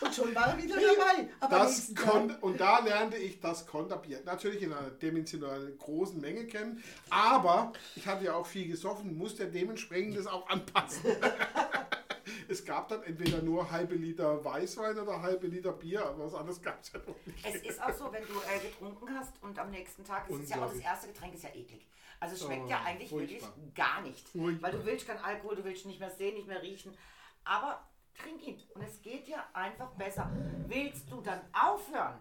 [0.01, 1.29] Und schon war er wieder dabei.
[1.39, 4.21] Aber Das kon und da lernte ich das Konterbier.
[4.25, 9.47] Natürlich in einer dimensionalen großen Menge kennen, aber ich hatte ja auch viel gesoffen, musste
[9.47, 11.03] dementsprechend das auch anpassen.
[12.49, 16.61] es gab dann entweder nur halbe Liter Weißwein oder halbe Liter Bier, aber was anderes
[16.61, 17.45] gab es ja noch nicht.
[17.45, 20.49] Es ist auch so, wenn du äh, getrunken hast und am nächsten Tag, es ist
[20.49, 21.85] ja auch das erste Getränk ist ja eklig.
[22.23, 23.49] Also es schmeckt Oh, ja eigentlich furchtbar.
[23.57, 24.29] wirklich gar nicht.
[24.29, 24.71] Furchtbar.
[24.71, 26.97] Weil du willst keinen Alkohol, du willst nicht mehr sehen, nicht mehr riechen.
[27.43, 30.31] Aber trink ihn und es geht dir einfach besser.
[30.67, 32.17] Willst du dann aufhören?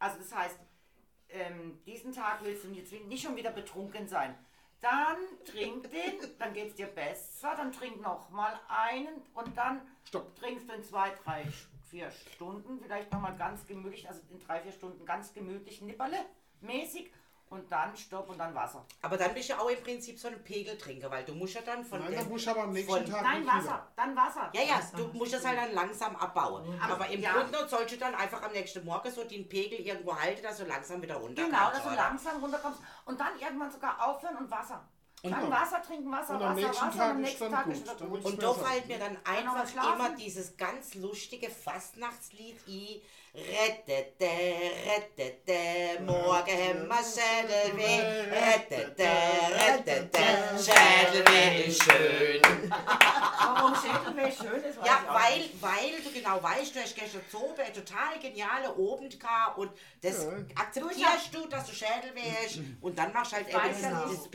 [0.00, 0.58] Also das heißt,
[1.28, 4.34] ähm, diesen Tag willst du jetzt nicht schon wieder betrunken sein.
[4.80, 9.82] Dann trink den, dann geht es dir besser, dann trink noch mal einen und dann
[10.02, 10.34] Stopp.
[10.34, 11.46] trinkst du in zwei, drei,
[11.90, 16.18] vier Stunden, vielleicht nochmal ganz gemütlich, also in drei, vier Stunden ganz gemütlich Nipperle
[16.60, 17.12] mäßig
[17.54, 18.84] und dann Stopp und dann Wasser.
[19.02, 21.84] Aber dann bist du auch im Prinzip so ein Pegeltrinker, weil du musst ja dann
[21.84, 22.18] von Nein, dem...
[22.20, 23.64] dann muss ich aber am nächsten Tag Nein, nicht wieder.
[23.64, 24.50] Wasser, dann Wasser.
[24.52, 26.80] Ja, ja, Wasser du musst du das halt dann langsam abbauen.
[26.82, 27.32] Aber Aber im ja.
[27.32, 30.64] Grunde sollst du dann einfach am nächsten Morgen so den Pegel irgendwo halten, dass du
[30.64, 31.96] langsam wieder runter Genau, dass du oder?
[31.96, 34.86] langsam runterkommst und dann irgendwann sogar aufhören und Wasser.
[35.32, 35.50] Dann.
[35.50, 37.66] Wasser trinken, Wasser, Und am Wasser, nächsten Wasser Tag und am ist nächsten dann Tag
[37.72, 38.18] ist wieder Dann gut.
[38.20, 38.54] ist Und da so.
[38.54, 43.00] fällt mir dann einfach immer dieses ganz lustige Fastnachtslied ein.
[43.36, 44.30] Rettete,
[44.86, 48.30] rettete, morgen haben wir Schädelweh.
[48.30, 49.08] Rettete,
[49.50, 50.20] rettete,
[50.56, 52.40] Schädelweh ist schön.
[52.70, 57.60] Warum Schädelweh schön ist, weiß Ja, weil, weil du genau weißt, du hast gestern oben
[57.60, 58.72] eine total geniale
[59.18, 60.30] gehabt und das Ja.
[60.54, 64.10] akzeptierst du, dass du Schädelweh hast und dann machst du halt eben dieses, nicht.
[64.10, 64.28] dieses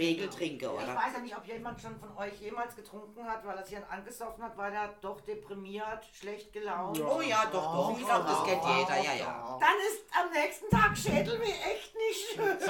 [0.80, 1.06] Trinken, Ich oder?
[1.08, 3.84] weiß ja nicht, ob jemand schon von euch jemals getrunken hat, weil er sich dann
[3.90, 6.98] angesoffen hat, weil er doch deprimiert, schlecht gelaunt.
[6.98, 7.06] Ja.
[7.06, 9.58] Oh ja, doch, doch, ich glaube, das kennt jeder, ja, ja.
[9.60, 12.58] Dann ist am nächsten Tag Schädelweh echt nicht schön.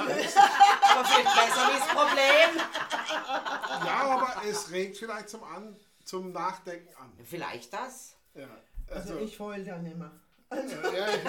[0.90, 2.60] Aber viel besser wie das Problem.
[3.86, 7.12] Ja, aber es regt vielleicht zum, an, zum Nachdenken an.
[7.24, 8.16] Vielleicht das.
[8.34, 8.46] Ja,
[8.88, 10.10] Also also, ich heul dann immer.
[10.52, 11.22] ja, ich,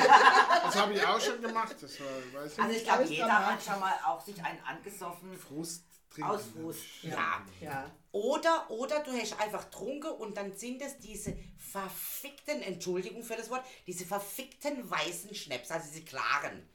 [0.63, 1.75] das habe ich auch schon gemacht.
[1.79, 5.37] Das war, weiß ich Also ich glaube, jeder hat schon mal auch sich einen angesoffen
[5.37, 6.32] Frust trinken.
[6.32, 6.86] aus Frust.
[7.04, 7.41] Ja.
[7.60, 7.91] Ja.
[8.13, 13.50] Oder, oder du hast einfach trunken und dann sind es diese verfickten, Entschuldigung für das
[13.50, 16.67] Wort, diese verfickten weißen Schnaps, also diese klaren.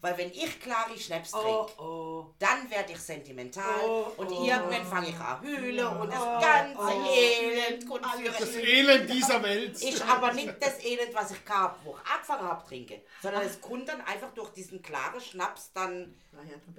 [0.00, 2.34] Weil wenn ich klare Schnaps Oh, trinke, oh.
[2.38, 4.44] dann werde ich sentimental Oh, und oh.
[4.44, 7.14] irgendwann fange ich an heulen und das Oh, ganze oh.
[7.14, 9.80] Elend kommt Das für Elend dieser Welt.
[9.80, 13.60] ist aber nicht das Elend, was ich gehabt, wo ich angefangen habe trinken, sondern es
[13.60, 16.16] kommt dann einfach durch diesen klaren Schnaps dann,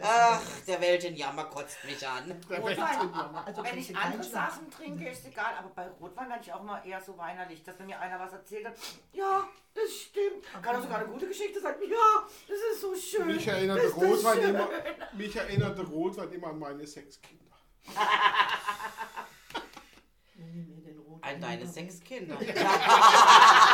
[0.02, 2.36] ach, der Welt in Jammer kotzt mich an.
[3.46, 4.24] Also Wenn ich andere.
[4.24, 7.78] Sachen trinke, ist egal, aber bei Rotwein werde ich auch mal eher so weinerlich, dass
[7.80, 8.76] wenn mir einer was erzählt hat,
[9.14, 10.46] ja, das stimmt.
[10.62, 13.28] Kann auch sogar eine gute Geschichte sein, ja, das ist so schön.
[13.28, 14.56] Mich das Rotwein schön.
[14.56, 14.70] immer,
[15.14, 17.56] mich erinnerte Rotwein immer an meine sechs Kinder.
[21.24, 22.36] An deine sechs Kinder.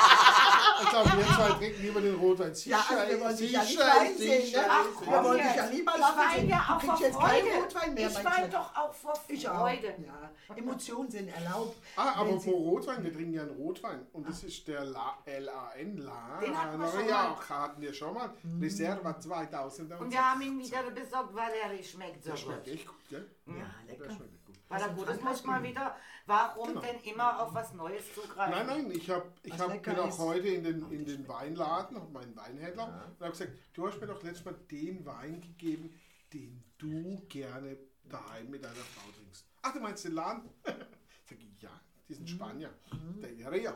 [0.82, 2.54] Ich glaube, wir zwei trinken lieber den Rotwein.
[2.56, 4.68] Sicher, Ja, also wir wollen dich ja nicht sicher, Wein sehen, sicher, ne?
[4.70, 5.12] Ach, sicher.
[5.12, 7.56] Wir wollen dich ja lieber Ich lachen weine ja auch vor jetzt keinen Freude.
[7.64, 9.58] Rotwein mehr, Ich weine doch auch vor Ich auch.
[9.60, 9.96] Freude.
[10.06, 11.76] Ja, Emotionen sind erlaubt.
[11.96, 14.08] Ah, aber sie- vor Rotwein, wir trinken ja einen Rotwein.
[14.14, 16.40] Und das ist der La, LAN, La.
[16.42, 17.50] Den hatten wir schon ja, mal.
[17.50, 18.30] hatten wir schon mal.
[18.62, 20.00] Reserva 2000.
[20.00, 22.40] Und wir haben ihn wieder besorgt, weil er schmeckt so Der gut.
[22.40, 23.30] schmeckt echt gut, gell?
[23.48, 23.54] Ja,
[23.88, 24.06] Der lecker.
[24.06, 24.56] schmeckt gut.
[24.70, 25.96] Weil er gut ist, muss man wieder.
[26.28, 26.82] Warum Genau.
[26.82, 28.52] denn immer auf was Neues zugreifen?
[28.52, 30.20] Nein, nein, ich, hab, ich hab, bin auch ist.
[30.20, 34.08] heute in den, in den Weinladen, hab meinen Weinhändler, und habe gesagt, du hast mir
[34.08, 35.98] doch letztes Mal den Wein gegeben,
[36.34, 39.46] den du gerne daheim mit deiner Frau trinkst.
[39.62, 40.50] Ach, du meinst den Laden?
[40.64, 41.72] Sag ich, ja,
[42.10, 42.74] diesen Spanier,
[43.22, 43.74] der Rioja.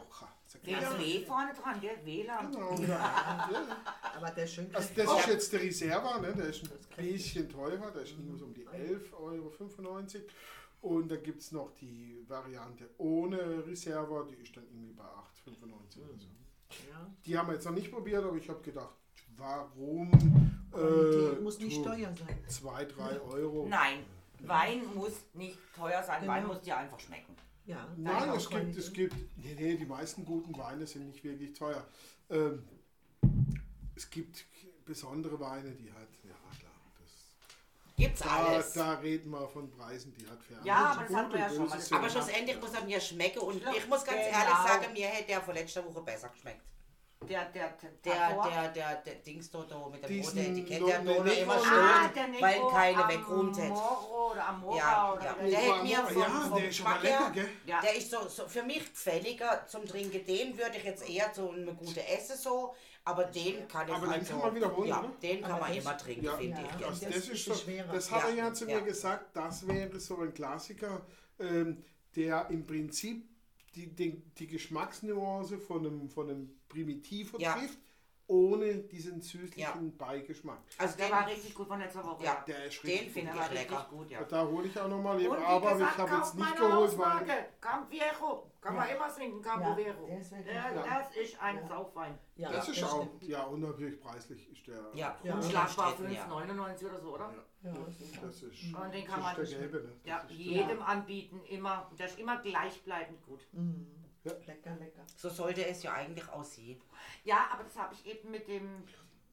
[0.65, 0.99] Den ja.
[0.99, 1.97] W vorne dran, gell?
[2.03, 2.51] WLAN.
[2.51, 3.47] Genau, ja.
[4.17, 6.33] Aber der ist schön Also das ist jetzt der Reserva, ne?
[6.33, 9.53] der ist ein bisschen teurer, der ist irgendwo so um die 11,95 Euro.
[10.81, 16.03] Und da gibt es noch die Variante ohne Reserva, die ist dann irgendwie bei 8,95
[16.03, 16.27] oder so.
[16.89, 17.07] Ja.
[17.25, 18.95] Die haben wir jetzt noch nicht probiert, aber ich habe gedacht,
[19.37, 20.11] warum
[20.73, 22.37] äh, muss nicht teuer sein.
[22.47, 23.67] 2, 3 Euro?
[23.67, 24.03] Nein,
[24.39, 26.53] Wein muss nicht teuer sein, Wein Genau.
[26.55, 27.35] muss dir einfach schmecken.
[27.65, 31.53] Ja, Nein, es gibt, es gibt, nee, nee, die meisten guten Weine sind nicht wirklich
[31.53, 31.85] teuer.
[32.29, 32.63] Ähm,
[33.95, 34.45] es gibt
[34.83, 36.70] besondere Weine, die halt, ja klar,
[38.01, 38.73] Gibt's da, alles.
[38.73, 41.67] da reden wir von Preisen, die halt fern Ja, aber das hatten wir ja schon
[41.67, 41.79] mal.
[41.91, 44.37] Aber schlussendlich muss er mir schmecken und ich muss ganz Genau.
[44.39, 46.61] ehrlich sagen, mir hätte der von letzter Woche besser geschmeckt.
[47.29, 50.99] Der, der, der, Der, der, der, der Dings dort da mit dem roten Etikett, der
[51.03, 52.09] Donner immer Negro- Ah,
[52.39, 53.71] weil keine weggeräumt hat.
[54.11, 55.33] Oder Amora Ja, oder ja.
[55.35, 57.49] Der hätte mir vom, ja, vom der ist Geschmack her, lecker, gell?
[57.83, 60.25] Der ist so, so für mich gefälliger zum Trinken.
[60.25, 64.05] Den würde ich jetzt eher zu einem guten Essen so, aber den kann ich Aber
[64.07, 65.09] den also, kann man wiederholen, ja, oder?
[65.21, 66.67] den kann Aber man immer trinken, Ja, finde ja.
[66.69, 66.75] ich.
[66.85, 67.09] Das, gell.
[67.11, 67.53] Das das, ist so,
[67.91, 68.79] das hat er Ja, zu ja.
[68.79, 71.05] mir gesagt, das wäre so ein Klassiker,
[71.39, 71.83] ähm,
[72.15, 73.27] der im Prinzip
[73.75, 77.55] die, die, die Geschmacksnuance von einem, von einem Primitivo Ja.
[78.31, 79.75] Ohne diesen süßlichen Ja.
[79.97, 80.59] Beigeschmack.
[80.77, 82.23] Also Der den, war richtig gut von letzter Woche.
[82.23, 83.87] ja, Der ist den richtig finde Der war ich richtig lecker.
[83.89, 84.23] gut, ja.
[84.23, 86.73] Da hole ich auch nochmal eben, aber gesagt, ich habe jetzt nicht geholt, weil.
[86.73, 87.33] Hausmarke.
[87.59, 88.47] Campiero.
[88.61, 89.85] Kann man immer trinken, Campo gut.
[90.09, 90.19] Das
[91.17, 91.67] ist ein Ja.
[91.67, 92.17] Saufwein.
[92.35, 94.79] Ja, Das ist auch, ja, und natürlich preislich ist der.
[94.93, 95.33] Ja, Ja.
[95.35, 96.27] Unschlagbar unumstritten, ja.
[96.27, 97.33] 5,99 oder so, oder?
[97.63, 97.73] Ja,
[98.23, 100.21] Das ist, Und den kann man ist der gelbe, ne?
[100.29, 101.91] Jedem anbieten, immer.
[101.99, 103.41] Der ist immer gleichbleibend gut.
[103.51, 103.81] Mm.
[104.23, 104.33] Ja.
[104.45, 105.05] Lecker, lecker.
[105.15, 106.79] So sollte es ja eigentlich aussehen.
[107.23, 108.83] Ja, aber das habe ich eben mit dem.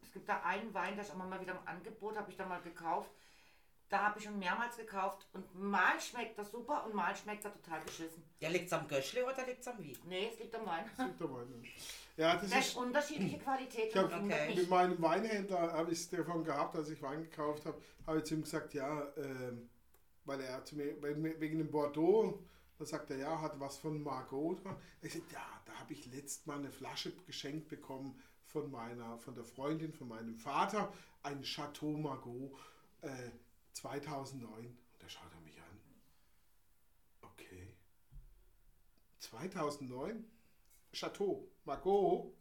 [0.02, 2.46] Es gibt da einen Wein, der ist auch mal wieder im Angebot, habe ich da
[2.46, 3.10] mal gekauft.
[3.90, 7.52] Da habe ich schon mehrmals gekauft und mal schmeckt das super und mal schmeckt er
[7.54, 8.22] total beschissen.
[8.38, 9.96] Ja, liegt's am Göschle oder liegt's am Wie?
[10.04, 10.84] Nee, es liegt am Wein.
[10.98, 11.64] Gibt der Wein.
[12.18, 13.88] Ja, das Das ist unterschiedliche Qualität.
[13.88, 14.54] Ich habe Okay.
[14.54, 18.24] mit meinem Weinhändler habe ich es davon gehabt, als ich Wein gekauft habe, habe ich
[18.24, 19.70] zu ihm gesagt, ja, ähm,
[20.26, 22.38] weil er zu mir- wegen dem Bordeaux,
[22.78, 24.76] da sagt er, ja, hat was von Margot dran.
[25.02, 29.34] Ich sagte, ja, da habe ich letzt mal eine Flasche geschenkt bekommen von meiner, von
[29.34, 32.52] der Freundin, von meinem Vater, ein Chateau Margot
[33.02, 33.30] äh,
[33.74, 34.66] 2009.
[34.66, 35.80] Und da schaut er mich an.
[37.22, 37.74] Okay.
[39.18, 40.24] 2009?
[40.92, 42.32] Chateau Margot?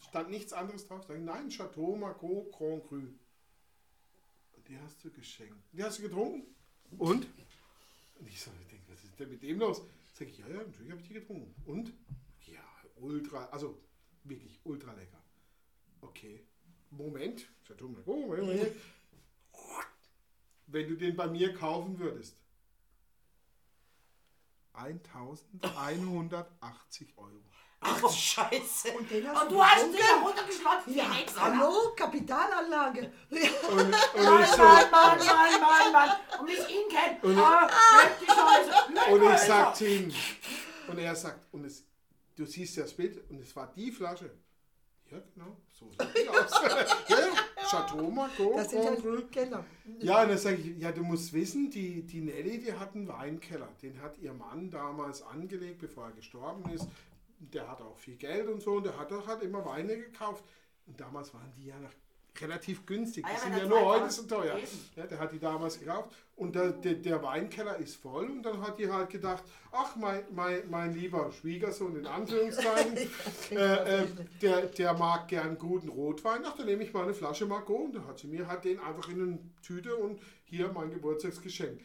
[0.00, 1.04] Stand nichts anderes drauf.
[1.04, 2.96] Sag ich, nein, Chateau Margaux Grand Cru.
[2.96, 5.56] Und die hast du geschenkt.
[5.72, 6.54] Die hast du getrunken?
[6.98, 7.26] Und?
[8.18, 8.50] Und ich so,
[9.16, 9.80] ist denn mit dem los?
[10.12, 11.54] Sag ich, ja, ja, natürlich habe ich die getrunken.
[11.64, 11.94] Und?
[12.46, 12.60] Ja,
[12.96, 13.80] ultra, also
[14.24, 15.22] wirklich ultra lecker.
[16.02, 16.44] Okay.
[16.90, 17.48] Moment.
[20.66, 22.36] Wenn du den bei mir kaufen würdest.
[24.74, 27.42] 1180 Euro.
[27.80, 28.92] Ach du Scheiße.
[28.98, 31.04] Und den hast Und du hast ja runtergeschlagen, Ja,
[31.38, 33.12] hallo, Kapitalanlage.
[33.30, 33.38] Und,
[33.78, 36.10] und ich Mann, so, Mann, Mann, Mann, Mann, Mann.
[36.40, 37.18] Und ich ihn kenne.
[37.22, 37.68] Und- Ah,
[38.26, 38.92] Scheiße.
[38.92, 39.46] Leck Und ich Alter.
[39.46, 40.12] sag zu ihm,
[40.88, 41.84] und er sagt, und es,
[42.36, 44.30] du siehst ja das Bild, und es war die Flasche.
[45.10, 46.50] Ja, genau, so sieht die aus.
[47.08, 47.16] ja,
[47.70, 49.20] Chateau Margaux, Das sind ja Cru.
[49.30, 49.64] Keller.
[50.00, 53.06] Ja, und dann sage ich, ja, du musst wissen, die, die Nelly, die hat einen
[53.06, 53.68] Weinkeller.
[53.82, 56.88] Den hat ihr Mann damals angelegt, bevor er gestorben ist.
[57.38, 60.44] Der hat auch viel Geld und so, und der hat auch hat immer Weine gekauft.
[60.86, 61.90] Und damals waren die ja noch
[62.40, 63.24] relativ günstig.
[63.24, 64.58] Ah Die ja, sind ja er nur 2000 heute so teuer.
[64.96, 66.10] Ja, der hat die damals gekauft.
[66.36, 68.26] Und der, der, der Weinkeller ist voll.
[68.26, 72.96] Und dann hat die halt gedacht, ach, mein, mein, mein lieber Schwiegersohn, in Anführungszeichen,
[73.50, 74.06] äh, äh,
[74.42, 76.42] der, der mag gern guten Rotwein.
[76.44, 77.86] Ach, dann nehme ich mal eine Flasche Margot.
[77.86, 81.80] Und dann hat sie mir halt den einfach in eine Tüte und hier mein Geburtstagsgeschenk.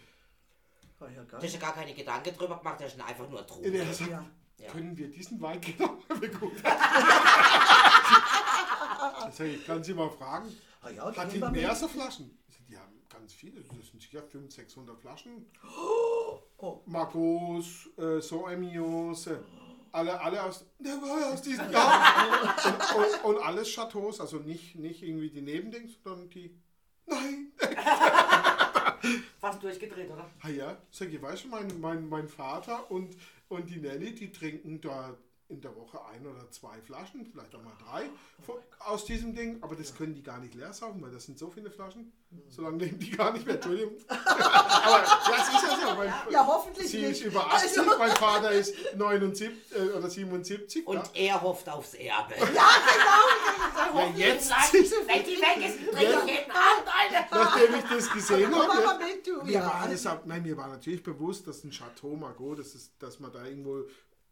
[0.99, 3.93] Oh ja, Du hast ja gar keine Gedanken drüber gemacht, hast ihn einfach nur er
[3.93, 4.25] sagt, Ja.
[4.61, 4.71] Ja.
[4.71, 6.71] können wir diesen Weinkeller mal begutachten?
[9.25, 10.49] Das sag ich, kann Sie mal fragen.
[10.81, 12.37] Ah ja, Hat die mehr so Flaschen?
[12.67, 15.45] Die haben ganz viele, das sind sicher 500, 600 Flaschen.
[16.57, 16.81] Oh.
[16.85, 19.37] Margos, äh, Sauvignos, äh,
[19.91, 20.65] alle, alle aus,
[21.31, 22.55] aus diesem Jahr.
[22.65, 26.55] und, und, und alles Chateaus, also nicht, nicht irgendwie die Nebendings, sondern die.
[27.05, 27.40] Nein!
[29.41, 30.29] Fast durchgedreht, oder?
[30.41, 33.17] Ah ja, sag ich, weißt du, mein, mein, mein Vater und,
[33.49, 35.17] und die Nelly, die trinken da
[35.51, 38.09] in der Woche ein oder zwei Flaschen, vielleicht auch mal drei
[38.45, 41.37] von, aus diesem Ding, aber das können die gar nicht leer saugen, weil das sind
[41.37, 42.11] so viele Flaschen.
[42.49, 43.93] So lange nehmen die gar nicht mehr, Entschuldigung.
[44.07, 47.11] aber das ist ja so, weil Ja, hoffentlich sie nicht.
[47.19, 50.87] ist über 80, Also- mein Vater ist 79 äh, oder 77.
[50.87, 52.33] Und er hofft aufs Erbe.
[52.55, 56.23] ja, jetzt, Wenn die weg ist, bring Ja.
[56.23, 57.27] ich jeden Abend eine.
[57.43, 59.43] nachdem ich das gesehen habe, du.
[59.43, 59.65] Mir Ja.
[59.65, 63.19] war alles ab, nein, mir war natürlich bewusst, dass ein Chateau Margaux, das ist, dass
[63.19, 63.83] man da irgendwo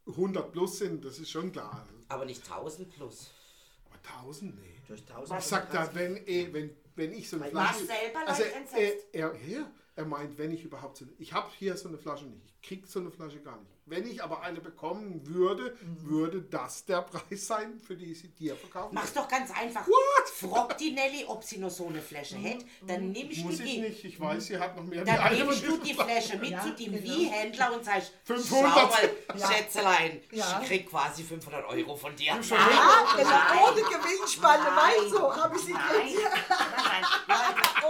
[0.10, 1.88] 100 plus sind, das ist schon klar.
[2.08, 3.32] Aber nicht 1000 plus.
[3.90, 4.76] Aber 1000, nee.
[4.88, 5.40] Durch tausend.
[5.40, 7.82] Ich sag da, wenn, eh, wenn, wenn ich so eine Weil Flasche.
[7.82, 9.08] ich selber also, leicht entsetzt.
[9.14, 11.06] er, er, ja, er meint, wenn ich überhaupt so.
[11.18, 12.42] Ich habe hier so eine Flasche nicht.
[12.62, 13.70] Ich krieg so eine Flasche gar nicht.
[13.86, 16.10] Wenn ich aber eine bekommen würde, Mhm.
[16.10, 19.86] würde das der Preis sein, für die ich sie dir verkaufen Mach's doch ganz einfach.
[19.88, 20.30] What?
[20.30, 22.66] Frag die Nelly, ob sie noch so eine Flasche hätte.
[22.88, 23.82] Dann nimmst du Muss ich die.
[23.82, 24.06] nicht.
[24.06, 26.72] Ich weiß, sie hat noch mehr Dann eine nimmst du die Flasche mit Ja, zu
[26.76, 27.04] dem genau.
[27.04, 28.72] Wie-Händler und sagst, 500.
[28.72, 29.10] schau mal,
[29.40, 29.52] Ja.
[29.52, 30.60] Schätzelein, Ja.
[30.62, 32.28] ich krieg quasi 500 Euro von dir.
[32.28, 34.76] Ja, genau, ohne Gewinnspanne, Nein.
[35.02, 36.20] weißt du, habe ich sie gekriegt.
[36.50, 37.04] nein, nein,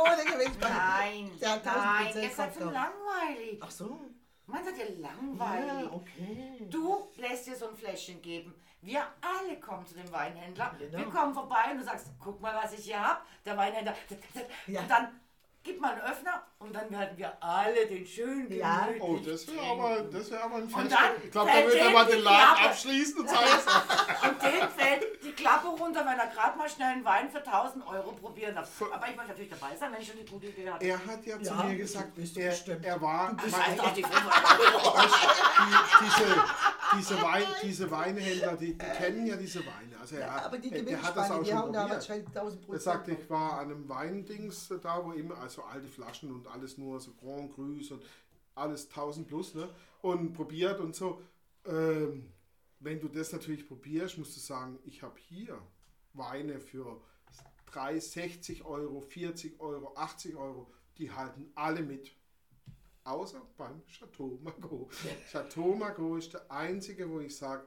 [0.02, 0.76] Ohne Gewinnspanne.
[0.76, 3.60] nein, Der hat 1000% nein, ihr seid so langweilig.
[3.62, 4.00] Ach so.
[4.46, 5.68] Man seid ja langweilig.
[5.68, 6.68] Ja, okay.
[6.70, 8.56] Du lässt dir so ein Fläschchen geben.
[8.82, 10.74] Wir alle kommen zu dem Weinhändler.
[10.80, 10.98] Genau.
[10.98, 13.26] Wir kommen vorbei und du sagst, guck mal, was ich hier hab.
[13.46, 13.94] Der Weinhändler.
[14.68, 14.82] Ja.
[14.82, 15.20] Und dann
[15.64, 18.88] gib mal einen Öffner und dann werden wir alle den schönen Ja.
[18.88, 20.92] gemütlich Oh, das wäre aber, das wär aber ein Fest.
[20.92, 22.70] dann Ich glaube, da würde man den Laden Klappe.
[22.70, 23.46] abschließen und sagen,
[24.30, 27.88] Und dem fällt die Klappe runter, wenn er gerade mal schnell einen Wein für 1000
[27.88, 28.70] Euro probieren darf.
[28.92, 30.86] Aber ich möchte natürlich dabei sein, wenn ich schon die gute Idee hatte.
[30.86, 34.04] Er hat ja zu Ja, mir gesagt, bist du er, er war weiß doch die
[34.04, 34.98] 500 Euro.
[35.08, 36.44] die, diese,
[36.98, 39.98] diese, Wein, diese Weinhändler, die, die kennen ja diese Weine.
[40.02, 41.90] Also er, Ja, aber die er, der hat das auch die schon probiert.
[41.90, 46.32] wahrscheinlich 1000 Er sagte, ich war an einem Weindings da, wo immer, also alte Flaschen
[46.34, 48.04] und alles nur so Grand Crus und
[48.56, 49.70] alles 1000 plus, ne?
[50.02, 51.22] Und probiert und so.
[51.66, 52.32] Ähm,
[52.80, 55.62] wenn du das natürlich probierst, musst du sagen, ich habe hier
[56.14, 57.02] Weine für
[57.68, 62.16] 3, 60 Euro, 40 Euro, 80 Euro, die halten alle mit.
[63.04, 64.94] Außer beim Chateau Margaux.
[65.32, 67.66] Chateau Margaux ist der einzige, wo ich sage,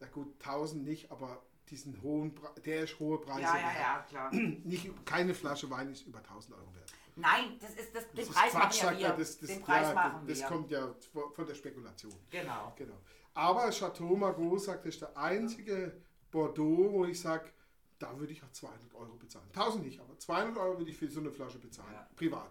[0.00, 4.06] na gut, 1000 nicht, aber diesen hohen, Pre der ist hohe Preise Ja, ja, ja,
[4.08, 4.34] klar.
[4.64, 6.92] nicht, keine Flasche Wein ist über 1000 Euro wert.
[7.16, 9.16] Nein, das ist das, den Das ist Preis Quatsch, machen ja wir.
[9.16, 10.46] Das, das, den Preis ja, machen das wir.
[10.46, 10.94] kommt ja
[11.34, 12.14] von der Spekulation.
[12.30, 12.72] Genau.
[12.76, 12.94] Genau.
[13.34, 16.00] Aber Chateau Margaux sagt, das ist der einzige
[16.30, 17.50] Bordeaux, wo ich sage,
[17.98, 19.46] da würde ich auch 200 Euro bezahlen.
[19.54, 21.92] 1000 nicht, aber 200 Euro würde ich für so eine Flasche bezahlen.
[21.92, 22.08] Ja.
[22.16, 22.50] Privat.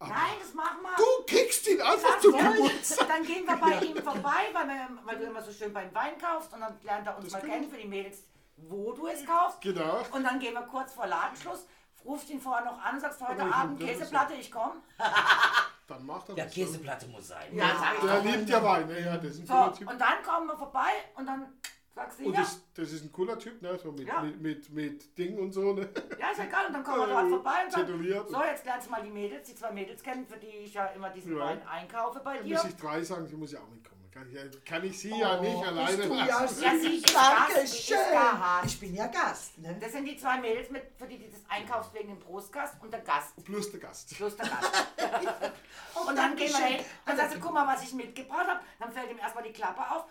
[0.00, 0.96] Aber Nein, das machen wir.
[0.96, 3.06] du kriegst ihn einfach Ach, zum ja, Geburtstag.
[3.08, 6.18] Dann gehen wir bei ihm vorbei, weil, wir, weil du immer so schön beim Wein
[6.18, 8.24] kaufst und dann lernt er uns Das mal kennen für die Mädels,
[8.56, 9.60] wo du es kaufst.
[9.60, 10.02] Genau.
[10.10, 11.66] Und dann gehen wir kurz vor Ladenschluss,
[12.04, 14.74] rufst ihn vorher noch an und sagst, heute ich Abend Käseplatte, ich komme.
[15.88, 16.54] Dann macht er Ja, das.
[16.54, 17.54] Käseplatte muss sein.
[17.54, 18.88] Ja, sag ich Der liebt ja Wein.
[18.88, 19.90] Ja, ja, das ist ein So, cooler Typ.
[19.90, 21.52] und dann kommen wir vorbei und dann
[21.94, 23.78] sagst du, Und ja, das, das ist ein cooler Typ, ne?
[23.78, 24.22] So mit, Ja.
[24.22, 25.74] mit, mit, mit Ding und so.
[25.74, 25.88] Ne?
[26.18, 26.66] ja, ist egal.
[26.68, 29.48] Und dann kommen wir dort vorbei und sagen, so, jetzt lernst du mal die Mädels,
[29.48, 31.44] die zwei Mädels kennen, für die ich ja immer diesen Ja.
[31.46, 32.54] Wein einkaufe bei Dann dir.
[32.56, 34.01] muss ich drei sagen, sie muss ja auch mitkommen.
[34.12, 36.12] Kann ich, sie ja nicht Oh, alleine lassen.
[36.28, 37.96] ja so Ja, sie ist Danke Gast, sie ist schön.
[38.12, 38.66] Gast.
[38.66, 39.76] Ich bin ja Gast, ne?
[39.80, 42.92] Das sind die zwei Mädels, mit, für die du das einkaufst wegen dem Brustgast und
[42.92, 43.42] der Gast.
[43.42, 44.14] Plus der Gast.
[44.14, 44.72] Plus der Gast.
[45.94, 48.46] Oh, Und dann danke gehen wir hin, dann sagst du, guck mal, was ich mitgebracht
[48.48, 48.60] habe.
[48.78, 50.04] Dann fällt ihm erstmal die Klappe auf,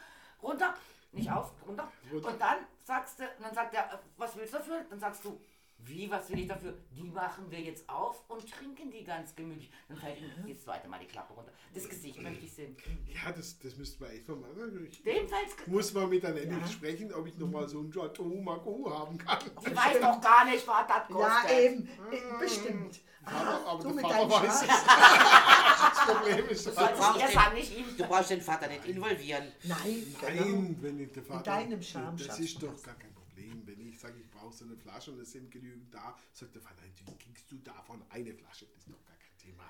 [0.43, 0.75] runter,
[1.11, 1.91] nicht auf, runter.
[2.11, 2.27] Runter.
[2.29, 4.85] Und dann sagst du, und dann sagt er, äh, was willst du dafür?
[4.89, 5.39] Dann sagst du,
[5.83, 6.73] wie, was will ich dafür?
[6.95, 9.71] Die machen wir jetzt auf und trinken die ganz gemütlich.
[9.87, 11.51] Dann fällt ihm das zweite Mal die Klappe runter.
[11.73, 12.75] Das Gesicht möchte ich sehen.
[13.07, 14.87] Ja, das, das müssten wir echt mal machen.
[14.89, 15.55] Ich Dem fällt's.
[15.67, 19.39] muss mal mit der Nanny sprechen, ob ich nochmal so ein Chateau Margaux haben kann.
[19.65, 21.59] Die weiß doch gar nicht, was das Ja, kostet.
[21.59, 22.99] eben, äh, bestimmt.
[23.23, 24.67] Aber, aber du der mit Vater weiß es.
[25.81, 27.99] Das Problem ist, Soll brauchst den- nicht.
[27.99, 29.51] Du brauchst den Vater nicht involvieren.
[29.63, 30.43] Nein, genau.
[30.45, 31.43] Nein, wenn ich der Vater.
[31.43, 33.65] deinem Charme, Das ist doch gar kein Problem.
[33.65, 36.61] Wenn ich sage, ich brauche so eine Flasche und es sind genügend da, sagt der
[36.61, 38.65] Vater, dann kriegst du davon eine Flasche.
[38.65, 39.63] Das ist doch gar kein Thema.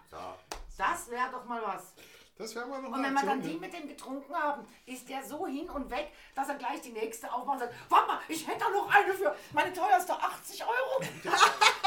[0.77, 1.93] Das wäre doch mal was.
[2.41, 3.59] Das wäre mal noch Und wenn wir dann die ja.
[3.59, 7.31] mit dem getrunken haben, ist der so hin und weg, dass er gleich die nächste
[7.31, 11.03] aufmacht und sagt, warte mal, ich hätte da noch eine für meine teuerste 80 Euro.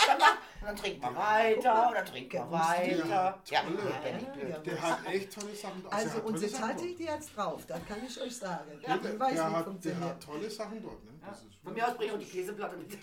[0.06, 3.38] dann, macht, und dann trinken wir weiter und dann trinken wir weiter.
[3.50, 3.78] Ja, tolle.
[4.16, 4.48] ich blöd.
[4.48, 5.92] Ja, Der hat echt tolle Sachen dort.
[5.92, 6.80] Also der hat unsere dort.
[6.98, 8.80] die hat's drauf, das kann ich euch sagen.
[8.80, 11.04] Ja, der, weiß, der, hat, der hat tolle Sachen dort.
[11.04, 11.10] Ne?
[11.26, 12.96] Das, ist, Von mir aus bringe ich auch die Käseplatte mit.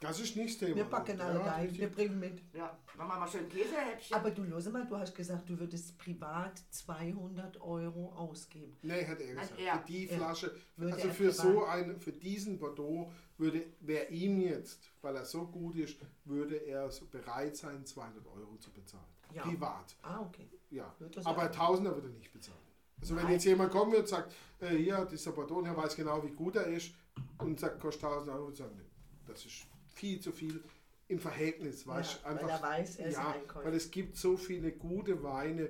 [0.00, 0.76] Das ist nicht das Thema.
[0.76, 1.80] Wir packen alle Ja, rein, richtig.
[1.80, 2.42] wir bringen mit.
[2.52, 4.16] Ja, machen wir mal schön Käsehäppchen.
[4.16, 8.76] Aber du, los mal, du hast gesagt, du würdest privat 200 Euro ausgeben.
[8.82, 9.58] Nee, hat er gesagt.
[9.58, 9.78] er.
[9.78, 10.08] Für die.
[10.08, 15.24] Flasche, also er für so einen, für diesen Bordeaux würde, wäre ihm jetzt, weil er
[15.24, 19.04] so gut ist, würde er so bereit sein, 200 Euro zu bezahlen.
[19.32, 19.42] Ja.
[19.42, 19.96] Privat.
[20.02, 20.48] Ah, okay.
[20.70, 20.94] Ja.
[21.24, 22.58] Aber Tausender würde er nicht bezahlen.
[23.00, 23.32] Also wenn Nein.
[23.34, 26.56] jetzt jemand kommen wird und sagt, äh, hier, dieser Bordeaux, der weiß genau, wie gut
[26.56, 26.94] er ist
[27.38, 28.84] und sagt, kostet 1000 Euro, würde ich sagen, nee,
[29.26, 30.62] das ist viel zu viel
[31.08, 31.86] im Verhältnis.
[31.86, 35.68] Weißt, Ja, weil er weiß, er ja, weil es gibt so viele gute Weine,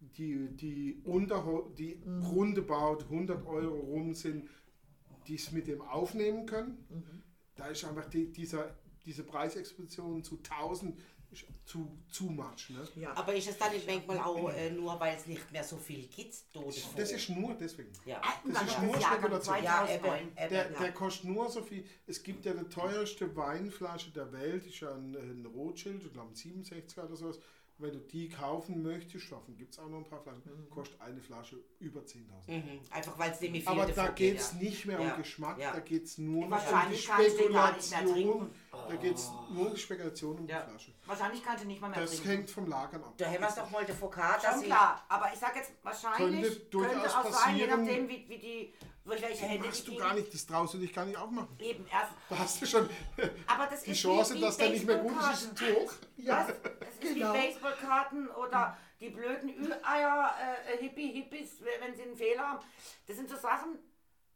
[0.00, 2.22] die, die, unter, die Mhm.
[2.26, 4.48] roundabout 100 Euro rum sind,
[5.26, 6.84] die es mit dem aufnehmen können.
[6.90, 7.22] Mhm.
[7.56, 11.04] Da ist einfach die, dieser, diese Preisexplosion zu 1000 ist
[11.64, 12.70] zu, zu much.
[12.70, 12.86] Ne?
[12.96, 13.16] Ja.
[13.16, 16.06] Aber ist es dann nicht manchmal auch äh, nur, weil es nicht mehr so viel
[16.06, 16.34] gibt?
[16.52, 17.00] vor?
[17.00, 17.92] Das ist nur deswegen.
[18.04, 18.20] ja.
[18.52, 19.62] Das ist nur Spekulation.
[19.62, 20.20] Ja, 2009.
[20.20, 21.84] eben, eben, Der, der kostet nur so viel.
[22.06, 26.30] Es gibt ja die teuerste Weinflasche der Welt, ist ja ein, ein Rothschild, ich glaube
[26.30, 27.38] ein 67er oder sowas.
[27.78, 31.20] Wenn du die kaufen möchtest, davon gibt es auch noch ein paar Flaschen, kostet eine
[31.20, 32.22] Flasche über 10.000.
[32.46, 32.80] Mhm.
[32.92, 34.58] Einfach weil es nicht mehr viel Aber da geht es ja.
[34.58, 35.10] nicht mehr Ja.
[35.14, 35.72] um Geschmack, Ja.
[35.72, 38.38] da geht es nur noch um die Wahrscheinlich kannst du gar nicht mehr Spekulation.
[38.38, 38.54] trinken.
[38.88, 40.60] Da geht es nur um Spekulation um Ja.
[40.62, 40.92] die Flasche.
[41.06, 42.28] Wahrscheinlich kannst du nicht mal mehr Das trinken.
[42.28, 43.14] hängt vom Lagern ab.
[43.16, 44.66] Da haben wir es doch mal der Foucault, Schon sie...
[44.66, 48.38] klar, aber ich sag jetzt wahrscheinlich Könnte könnte, durchaus auch sein, je nachdem wie, wie
[48.38, 51.56] die durch welche Hände Machst du gar nicht, das traust du dich gar nicht aufmachen.
[51.60, 52.12] Eben erst.
[52.28, 52.88] Da hast du schon
[53.46, 55.64] Aber das die ist Chance, wie, wie dass der nicht mehr gut ist, ist zu
[55.74, 55.92] hoch.
[56.16, 57.34] ja, Das, das ist genau.
[57.34, 60.34] wie Baseballkarten oder die blöden Ü-Eier,
[60.72, 62.64] äh, Hippie-Hippies, wenn sie einen Fehler haben.
[63.06, 63.78] Das sind so Sachen,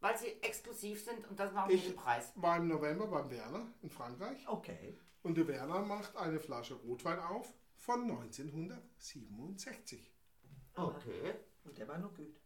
[0.00, 2.33] weil sie exklusiv sind und das machen wir Ich den Preis.
[2.37, 4.98] war im November beim Werner in Frankreich Okay.
[5.22, 10.12] und der Werner macht eine Flasche Rotwein auf von 1967.
[10.74, 11.35] Okay.
[11.64, 12.37] Und der war noch gut.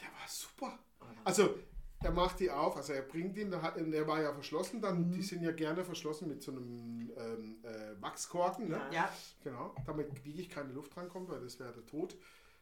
[0.00, 0.78] Der war super.
[1.24, 1.54] Also,
[2.02, 5.42] er macht die auf, also er bringt ihn, der, war ja verschlossen, dann, die sind
[5.42, 8.68] ja gerne verschlossen mit so einem ähm, äh, Wachskorken.
[8.68, 8.76] Ne?
[8.76, 8.92] Ja.
[8.92, 12.16] Ja, Genau, damit wirklich keine Luft rankommt, weil das wäre der Tod.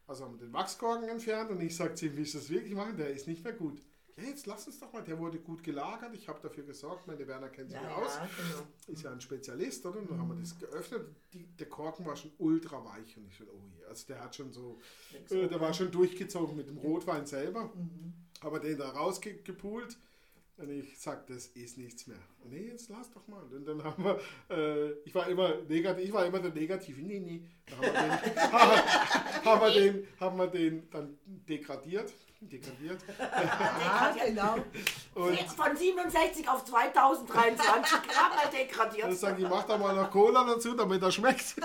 [0.06, 2.74] Also haben wir den Wachskorken entfernt und ich sage zu ihm, wie ich das wirklich
[2.74, 2.96] machen?
[2.96, 3.80] Der ist nicht mehr gut.
[4.16, 7.26] Ja, jetzt lass uns doch mal, der wurde gut gelagert, ich habe dafür gesorgt, meine
[7.26, 8.66] Werner kennt sich Ja, ja, aus, genau.
[8.86, 9.98] ist ja ein Spezialist, oder?
[9.98, 13.36] Und dann haben wir das geöffnet, die, der Korken war schon ultra weich und ich
[13.36, 14.78] so, oh je, also der hat schon so,
[15.30, 17.72] äh, der war schon durchgezogen mit dem Rotwein selber,
[18.40, 19.96] aber den da rausgepult
[20.56, 22.20] und ich sag, das ist nichts mehr.
[22.44, 23.42] Nee, jetzt lass doch mal.
[23.42, 27.00] Und dann haben wir, äh, ich war immer negativ, ich war immer der Negative.
[27.02, 27.42] Nee, nee.
[27.66, 27.90] Da haben wir
[28.30, 28.46] den,
[29.44, 32.12] haben wir den, haben wir den dann degradiert
[32.48, 33.00] degradiert.
[33.20, 34.56] Ah, genau.
[35.14, 39.14] Und Von 67 auf 2023 gerade mal dann degradiert.
[39.16, 41.56] sage ich, mach da mal noch Cola dazu, damit er schmeckt.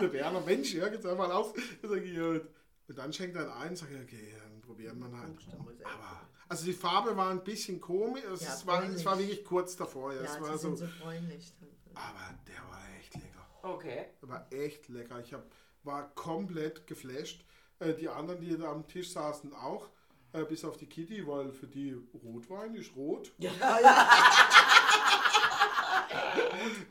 [0.00, 1.52] der Werner, Mensch, ja, jetzt hör mal auf.
[1.82, 2.24] Dann sag ich, ja.
[2.24, 5.36] Und dann schenkt er ein, sage ich, okay, dann probieren wir halt.
[5.84, 9.76] Aber, also die Farbe war ein bisschen komisch, es, Ja, war, es war wirklich kurz
[9.76, 10.12] davor.
[10.14, 11.52] Ja, Ja, es war so, sind so bräunlich.
[11.94, 13.46] aber der war echt lecker.
[13.62, 14.06] Okay.
[14.22, 15.20] Der war echt lecker.
[15.20, 15.44] Ich hab,
[15.84, 17.44] war komplett geflasht.
[17.80, 19.88] Äh, die anderen, die da am Tisch saßen, auch.
[20.32, 23.32] Äh, bis auf die Kitty, weil für die Rotwein ist rot.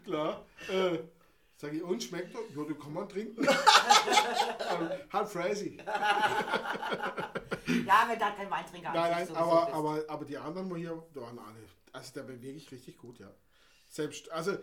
[0.05, 0.45] Klar.
[0.69, 0.99] Äh,
[1.55, 2.41] sag ich, und schmeckt er?
[2.55, 3.47] Ja, den kann man trinken.
[4.69, 5.77] Ähm, Halb crazy.
[5.77, 5.85] Ja,
[8.07, 9.75] wenn da kein Weintrinker Nein, nein, aber, bist.
[9.75, 11.55] aber, aber die anderen mal hier, da waren alle.
[11.93, 13.29] Also der war wirklich richtig gut, ja.
[13.89, 14.57] Selbst, also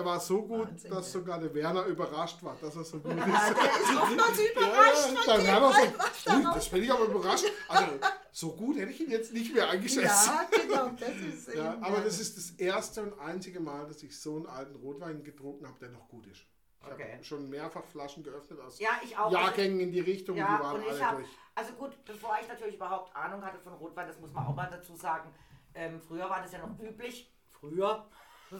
[0.00, 3.12] er war so gut, Wahnsinn, dass sogar der Werner überrascht war, dass er so gut
[3.12, 3.18] ist.
[3.26, 7.44] Ja, der ist oftmals überrascht ja, von Werner so, das bin ich aber überrascht.
[7.68, 7.86] Also
[8.32, 10.26] so gut hätte ich ihn jetzt nicht mehr eingeschätzt.
[10.26, 14.18] Ja, genau, das ist Ja, aber das ist das erste und einzige Mal, dass ich
[14.18, 16.40] so einen alten Rotwein getrunken habe, der noch gut ist.
[16.82, 17.12] Ich Okay.
[17.12, 19.30] habe schon mehrfach Flaschen geöffnet aus Ja, ich auch.
[19.30, 21.28] Jahrgängen in die Richtung, Ja, die waren und ich alle habe, durch.
[21.54, 24.68] also gut, bevor ich natürlich überhaupt Ahnung hatte von Rotwein, das muss man auch mal
[24.70, 25.30] dazu sagen,
[25.74, 28.08] ähm, früher war das ja noch üblich, früher,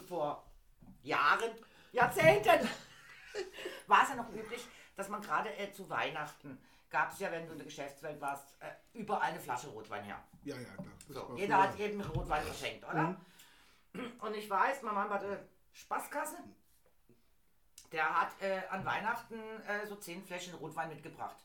[0.07, 0.50] vor
[1.03, 1.51] Jahren,
[1.93, 2.69] Jahrzehnten,
[3.87, 6.59] war es ja noch üblich, dass man gerade äh, zu Weihnachten,
[6.91, 10.23] gab es ja, wenn du in der Geschäftswelt warst, äh, überall eine Flasche Rotwein her.
[10.45, 10.87] Ja, ja, klar.
[11.09, 13.17] So, jeder hat jedem Rotwein verschenkt, oder?
[14.21, 16.37] Und ich weiß, mein Mann hatte Spaßkasse.
[17.93, 21.37] Der hat äh, an Weihnachten äh, so zehn Fläschchen Rotwein mitgebracht.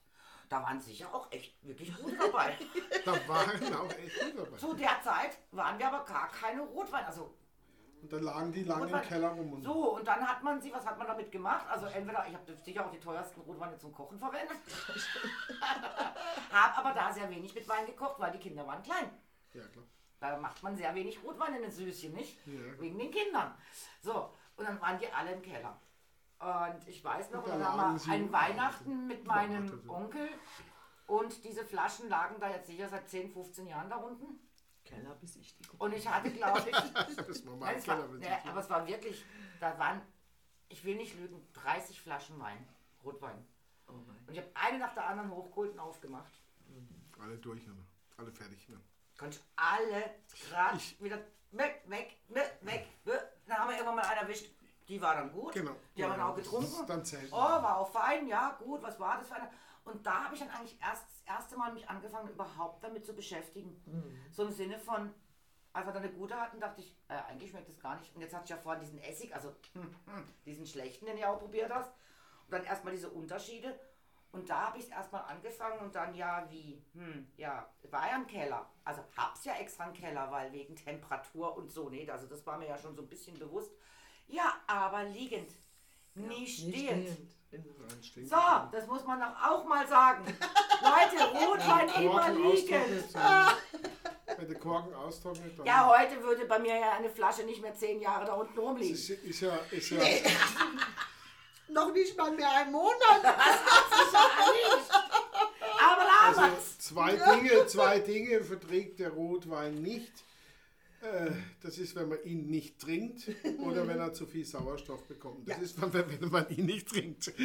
[0.47, 2.56] Da waren sicher auch echt wirklich gute dabei.
[3.06, 4.58] Da waren auch echt gut dabei.
[4.58, 7.06] Zu der Zeit waren wir aber gar keine Rotwein.
[7.06, 7.36] Also
[8.06, 9.53] Und dann lagen die lange im Keller rum.
[9.53, 11.66] Und so, und dann hat man sie, was hat man damit gemacht?
[11.68, 14.60] Also entweder, ich habe sicher auch die teuersten Rotweine zum Kochen verwendet.
[16.51, 19.10] habe aber da sehr wenig mit Wein gekocht, weil die Kinder waren klein.
[19.53, 19.86] Ja, klar.
[20.20, 22.38] Da macht man sehr wenig Rotwein in den Süßchen, nicht?
[22.45, 22.80] Ja.
[22.80, 23.56] Wegen den Kindern.
[24.01, 25.76] So, und dann waren die alle im Keller.
[26.38, 29.89] Und ich weiß noch, da wir ein Weihnachten mit meinem.
[29.89, 30.30] Onkel.
[31.08, 34.44] Und diese Flaschen lagen da jetzt sicher seit 10, 15 Jahren da unten.
[34.86, 35.79] Kellerbesichtigung.
[35.79, 36.75] Und ich hatte, glaube ich,
[37.17, 38.13] Das war Nein, mein es war, Keller.
[38.13, 39.25] wenn ne, aber es war wirklich,
[39.59, 40.01] da waren,
[40.69, 42.67] ich will nicht lügen, 30 Flaschen Wein,
[43.03, 43.45] Rotwein.
[43.88, 43.91] Oh.
[43.91, 46.41] Und ich habe eine nach der anderen hochgeholt und aufgemacht.
[47.19, 47.75] Alle durch, ne?
[48.17, 48.67] alle fertig.
[48.69, 48.79] Ne?
[49.17, 50.15] Konnte alle
[50.49, 51.19] gerade wieder
[51.51, 52.88] weg, weg, weg, weg.
[53.47, 54.49] Dann haben wir irgendwann mal einen erwischt.
[54.88, 55.53] Die war dann gut.
[55.53, 55.71] Genau.
[55.95, 56.86] Die haben Ja, dann auch getrunken.
[56.88, 57.29] dann zählt.
[57.31, 59.49] Oh, war auch fein, ja, gut, was war das für eine?
[59.83, 63.13] Und da habe ich dann eigentlich erst das erste Mal mich angefangen, überhaupt damit zu
[63.13, 63.81] beschäftigen.
[64.31, 65.13] So im Sinne von,
[65.73, 68.15] als wir dann eine gute hatten, dachte ich, äh, eigentlich schmeckt das gar nicht.
[68.15, 69.53] Und jetzt hatte ich ja vorhin diesen Essig, also
[70.45, 71.91] diesen schlechten, den du auch probiert hast.
[72.45, 73.79] Und dann erstmal diese Unterschiede.
[74.31, 78.17] Und da habe ich es erstmal angefangen und dann ja, wie, hm, ja, war ja
[78.17, 78.69] im Keller.
[78.83, 82.57] Also hab's ja extra im Keller, weil wegen Temperatur und so, nee, also das war
[82.57, 83.71] mir ja schon so ein bisschen bewusst.
[84.28, 85.49] Ja, aber liegend,
[86.15, 87.09] nie Nicht stehend.
[88.01, 88.30] stehend.
[88.30, 88.36] So,
[88.71, 90.26] das muss man doch auch mal sagen.
[90.26, 93.13] Leute, Rotwein immer liegend.
[94.38, 97.73] Wenn der Korken austrocknet, dann Ja, heute würde bei mir ja eine Flasche nicht mehr
[97.73, 98.93] zehn Jahre da unten Das rumliegen.
[98.95, 99.99] ist, ist ja, ist ja,
[101.69, 103.23] Noch nicht mal mehr ein Monat.
[105.80, 106.80] Aber also damals.
[106.80, 110.11] zwei Dinge, zwei Dinge verträgt der Rotwein nicht.
[111.06, 111.32] Äh,
[111.62, 113.30] Das ist, wenn man ihn nicht trinkt
[113.60, 115.47] oder wenn er zu viel Sauerstoff bekommt.
[115.49, 117.32] Das ist, wenn, man ihn nicht trinkt.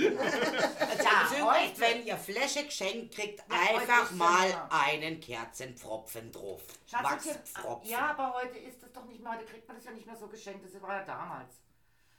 [1.00, 1.80] Ja, Zündigt, heute.
[1.80, 6.62] wenn ihr Fläche geschenkt kriegt, Ja, einfach mal ja- einen Kerzenpfropfen drauf.
[6.86, 7.90] Schatzi, Wachspfropfen.
[7.90, 10.16] ja, aber heute ist das doch nicht mehr, heute kriegt man das ja nicht mehr
[10.16, 11.54] so geschenkt, das war ja damals.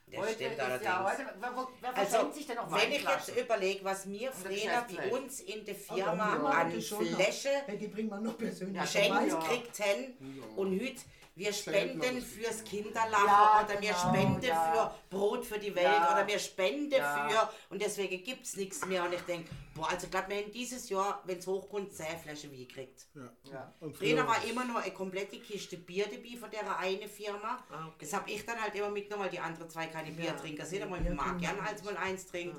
[0.06, 0.84] das heute stimmt allerdings.
[0.84, 4.96] ja, heute, wer, wer, Also, sich denn noch wenn ich jetzt überlege, was mir Geschäftswelt.
[5.10, 6.70] bei uns in der Aber Firma an.
[6.72, 9.40] Fläche Hey, die bringen wir noch persönlich Ja, geschenkt Ja.
[9.40, 10.14] kriegten
[10.56, 10.96] und heute
[11.34, 14.72] wir spenden fürs Kinderlachen Ja, oder wir genau, spenden ja.
[15.08, 16.12] für Brot für die Welt Ja.
[16.12, 17.28] oder wir spenden Ja.
[17.28, 20.88] für und deswegen gibt es nichts mehr und ich denke, boah, also glaub mir, dieses
[20.90, 23.06] Jahr, wenn es hochkommt, 10 Flaschen Wein kriegt.
[23.50, 23.72] Ja.
[23.92, 27.64] Früher war immer noch eine komplette Kiste Bier dabei von der eine Firma.
[27.70, 27.96] Ah, okay.
[28.00, 30.82] Das habe ich dann halt immer mitgenommen, weil die anderen zwei keine Biertrinker sind.
[30.82, 32.56] Aber Bier ich mag trinken gern wir als mal eins trinkt.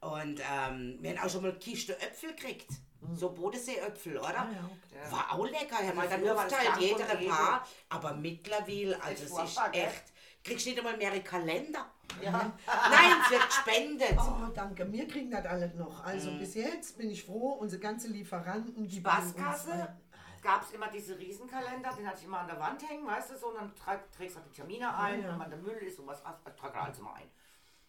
[0.00, 2.68] Und ähm, wir haben auch schon mal Kiste Äpfel gekriegt.
[3.14, 4.40] So Bodenseeäpfel, oder?
[4.40, 5.12] Ah, ja.
[5.12, 5.82] War auch lecker.
[5.84, 7.66] Ja, mal dann aufteilt gang jeder ein paar.
[7.88, 10.04] Aber mittlerweile, also es ist echt.
[10.42, 11.86] Kriegst nicht einmal mehr einen Kalender.
[12.22, 12.32] Ja.
[12.66, 14.18] Nein, es wird gespendet.
[14.18, 14.90] Oh, danke.
[14.92, 16.04] Wir kriegen das alles noch.
[16.04, 16.38] Also Mhm.
[16.38, 19.96] bis jetzt bin ich froh, unsere ganzen Lieferanten, die Spaßkasse
[20.42, 23.38] gab es immer diese Riesenkalender, den hatte ich immer an der Wand hängen, weißt du,
[23.38, 25.28] so, und dann trag, trägst du die Termine ein, ja.
[25.28, 27.30] wenn man der Müll ist und was, was trag alles immer ein.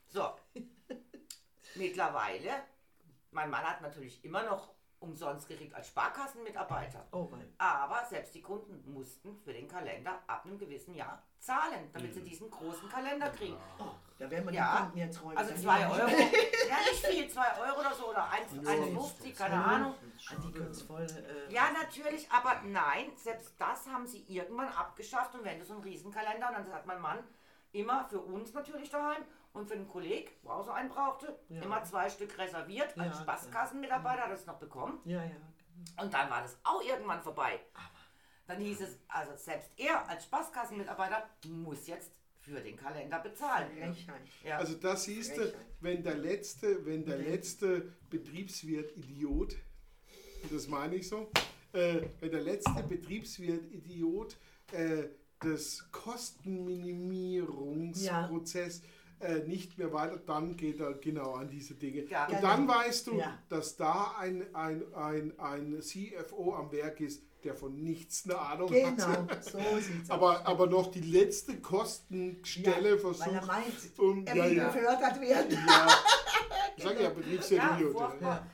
[0.08, 0.34] So,
[1.76, 2.64] mittlerweile,
[3.32, 7.06] mein Mann hat natürlich immer noch umsonst gekriegt als Sparkassenmitarbeiter.
[7.12, 7.54] Oh mein.
[7.58, 12.24] Aber selbst die Kunden mussten für den Kalender ab einem gewissen Jahr zahlen, damit sie
[12.24, 13.58] diesen großen Kalender kriegen.
[13.80, 13.84] Oh,
[14.18, 15.38] da werden wir die Ja, Kunden jetzt räumen.
[15.38, 16.08] also Dann 2 die- Euro.
[16.70, 19.94] Ja, nicht viel, 2 Euro oder so oder 1 1,50, keine Ahnung.
[20.32, 21.04] Ah, die können es voll.
[21.06, 25.36] Äh, Ja, natürlich, aber nein, selbst das haben sie irgendwann abgeschafft.
[25.36, 27.20] Und wenn du so einen Riesenkalender, dann hat mein Mann
[27.72, 29.24] immer für uns natürlich daheim
[29.56, 31.62] und für den Kollegen, wo auch so einen brauchte, Ja.
[31.62, 32.98] immer zwei Stück reserviert.
[32.98, 35.00] Als Ja, Spaßkassenmitarbeiter hat er es noch bekommen.
[35.06, 35.32] ja, ja.
[36.02, 37.60] Und dann war das auch irgendwann vorbei.
[38.48, 43.96] Dann hieß es, also selbst er als Spaßkassenmitarbeiter muss jetzt für den Kalender bezahlen.
[44.44, 44.58] Ja.
[44.58, 45.66] Also da siehst du, Frechheit.
[45.82, 49.56] wenn der letzte, wenn der letzte Betriebswirt Idiot,
[50.52, 51.30] das meine ich so,
[51.74, 54.38] äh, wenn der letzte Betriebswirt Idiot
[54.72, 55.06] äh,
[55.40, 58.82] das Kostenminimierungsprozess
[59.26, 62.06] äh, nicht mehr weiter, dann geht er genau an diese Dinge.
[62.10, 62.28] Ja.
[62.28, 63.38] Und dann weißt du, Ja.
[63.50, 68.70] dass da ein, ein, ein, ein CFO am Werk ist, der von nichts eine Ahnung
[68.72, 69.44] Genau, hat.
[69.46, 70.18] so sieht's aus.
[70.18, 73.28] Aber, aber noch die letzte Kostenstelle ja, versucht.
[73.28, 74.68] Weil er meint, um, er ja, will ja.
[74.72, 75.52] gefördert werden.
[75.68, 75.88] Ja,
[76.78, 77.82] ich sage ja, Betriebsservice.
[77.82, 78.48] Ja, furchtbar.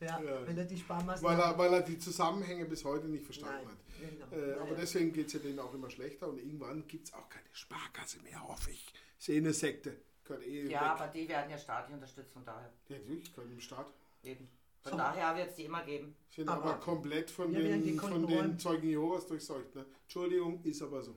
[0.00, 0.46] Ja, Ja.
[0.46, 1.38] wenn er die Sparmaßnahmen...
[1.38, 3.66] weil, er, weil er die Zusammenhänge bis heute nicht verstanden
[4.00, 4.30] Nein, hat.
[4.30, 4.46] genau.
[4.46, 7.28] Äh, aber deswegen geht es ja denen auch immer schlechter und irgendwann gibt es auch
[7.30, 8.92] keine Sparkasse mehr, hoffe ich.
[9.18, 9.96] Ist eh eine Sekte.
[10.24, 10.88] Gehört eh Ja, weg.
[10.90, 12.72] aber die werden ja staatlich unterstützt, von daher.
[12.88, 13.86] Ja, natürlich, gehört im Staat.
[14.22, 14.48] Eben.
[14.80, 16.14] Von daher wird es die immer geben.
[16.28, 18.58] Sind Aber aber, komplett von den, von den.
[18.58, 19.74] Zeugen Jehovas durchseucht.
[19.74, 19.86] Ne?
[20.02, 21.14] Entschuldigung, ist aber so.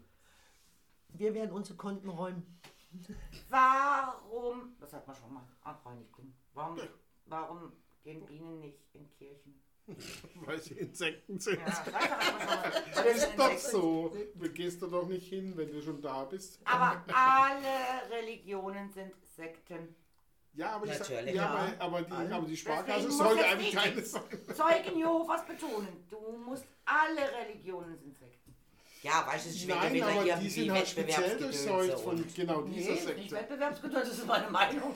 [1.10, 2.60] Wir werden unsere Konten räumen.
[3.50, 5.44] Warum, das hat man schon mal,
[6.12, 6.34] gucken.
[6.54, 6.80] Warum,
[7.26, 9.62] warum gehen Bienen nicht in Kirchen?
[10.46, 11.60] Weil sie Insekten sind.
[11.60, 11.84] Ja,
[13.04, 13.06] das mal.
[13.08, 14.18] Ist doch so.
[14.36, 16.60] Du gehst da doch nicht hin, wenn du schon da bist.
[16.66, 19.96] Aber alle Religionen sind Sekten.
[20.54, 21.36] Ja, aber, ich sag, Natürlich.
[21.36, 21.50] ja, Ja.
[21.80, 24.22] aber, aber, die, aber die Sparkasse sollte eigentlich nicht keine sein.
[24.56, 28.56] Zeugen Jehovas betonen, du musst, alle Religionen sind Sekten.
[29.04, 32.00] Ja, weißt du, es ist Nein, wieder aber hier die wie sind halt speziell durchseucht
[32.00, 33.36] von genau dieser Nee, nicht Sekte.
[33.36, 34.96] Wettbewerbsgedöns, das ist meine Meinung.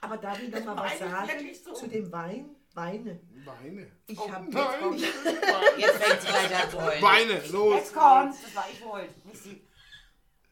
[0.00, 1.72] Aber darf ich noch mal was sagen so.
[1.72, 2.54] zu dem Wein?
[2.74, 3.18] Weine.
[3.46, 3.90] Weine.
[4.06, 4.94] Ich Oh, habe Nein,
[5.78, 7.02] Jetzt fängt sie gleich an zu heulen.
[7.02, 7.74] Weine, los.
[7.76, 8.82] Jetzt kommt's, das war ich
[9.40, 9.62] sie.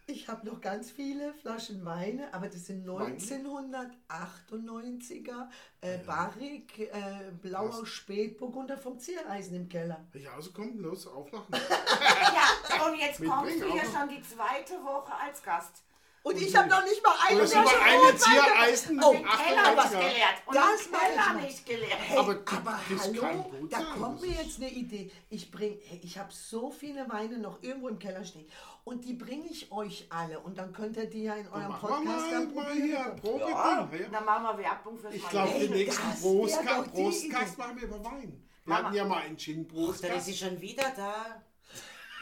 [0.06, 5.48] Ich habe noch ganz viele Flaschen Weine, aber das sind 1998er
[5.80, 7.88] äh, Barrique, äh, blauer Was?
[7.88, 10.06] Spätburgunder vom Ziereisen im Keller.
[10.12, 11.46] Ja, also komm, los, aufmachen.
[11.50, 15.82] Ja, und jetzt Mit kommst Bring du hier schon die zweite Woche als Gast.
[16.26, 19.02] Und ich habe noch nicht mal eine sind wir Flasche eine Ziereisen?
[19.04, 19.98] Oh, Im Keller was 98er.
[20.00, 21.42] gelehrt und Das Keller mal.
[21.42, 21.98] nicht gelehrt.
[22.00, 25.12] Hey, Aber aber, das kann hallo, gut da sein, kommt mir jetzt eine Idee.
[25.28, 28.46] Ich bring, hey, ich habe so viele Weine noch irgendwo im Keller stehen
[28.84, 31.88] und die bringe ich euch alle und dann könnt ihr die ja in eurem Machen
[31.90, 32.82] wir Podcast mal, dann mal probieren.
[32.86, 33.40] hier, Probe.
[33.40, 34.08] Ja, Ja.
[34.10, 36.20] dann machen wir Werbung fürs Ich glaube, den nächsten
[36.90, 38.42] Prostkast machen wir über Wein.
[38.64, 38.86] Wir Mama.
[38.86, 41.42] hatten ja mal einen Gin Dann ist sie schon wieder da.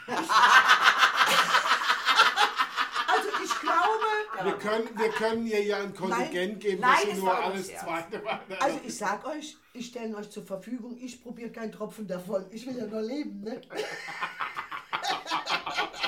[4.42, 7.68] Glaube, Wir können, wir können ihr ja ein Kontingent geben, Nein, dass sie nur alles
[7.68, 12.06] zweite Wein also ich sag euch, ich stelle euch zur Verfügung, ich probiere keinen Tropfen
[12.06, 12.44] davon.
[12.50, 13.60] Ich will ja nur leben, ne?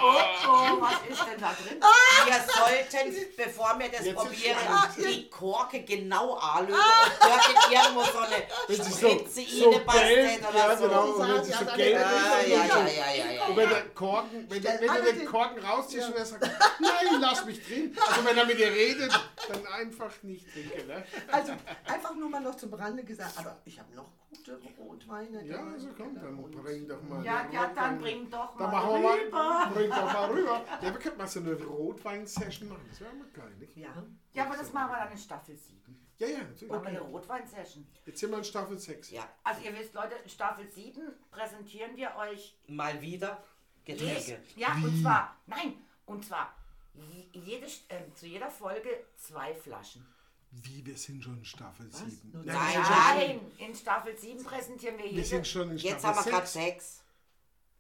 [0.03, 1.81] Oh, was ist denn da drin?
[2.27, 5.09] Wir sollten, bevor wir das Jetzt probieren, spannend.
[5.09, 8.43] die Korke genau anlösen und dort irgendwo so eine
[8.85, 10.89] so, Spritze so reinbastelt oder ja so.
[10.89, 13.13] genau, und wenn sie Ja, so dann- gelb Ja, Ja, ist, ja, dann- ja, ja,
[13.25, 13.45] ja, ja.
[13.47, 16.43] Und wenn der Korken, wenn, Stell wenn du den Korken rausziehst und er sagt,
[16.81, 17.97] nein, lass mich drin.
[18.09, 19.13] Also wenn er mit dir redet,
[19.49, 20.87] dann einfach nicht trinken.
[20.87, 21.05] Ne?
[21.31, 21.53] Also
[21.87, 25.45] einfach nur mal noch zum Rande gesagt, aber ich habe noch gute Rotweine.
[25.45, 27.25] Ja, also komm, dann bring doch mal.
[27.25, 30.65] Ja, ja, dann bring doch Dann mal machen wir mal, bring doch mal rüber.
[30.83, 32.85] Ja, wir könnten mal so eine Rotwein-Session machen.
[32.89, 33.77] Das wäre mal geil, nicht?
[33.77, 36.07] Ja, Ja, aber das machen wir dann in Staffel 7.
[36.19, 36.69] Ja, ja, natürlich.
[36.71, 37.87] Machen wir eine Rotwein-Session.
[38.07, 39.11] Jetzt sind wir in Staffel 6.
[39.11, 43.43] Ja, Also ihr wisst, Leute, in Staffel 7 präsentieren wir euch mal wieder
[43.85, 44.41] Getränke.
[44.57, 45.75] Ja, und zwar, nein,
[46.07, 46.55] und zwar
[46.95, 50.07] je- jede, äh, zu jeder Folge zwei Flaschen.
[50.53, 52.31] Wie, wir sind schon in Staffel 7.
[52.33, 55.25] Nur Nein, Nein, in Staffel 7 präsentieren wir Wir jede.
[55.25, 56.53] sind schon in Staffel Jetzt haben wir gerade 6.
[56.53, 57.04] sechs.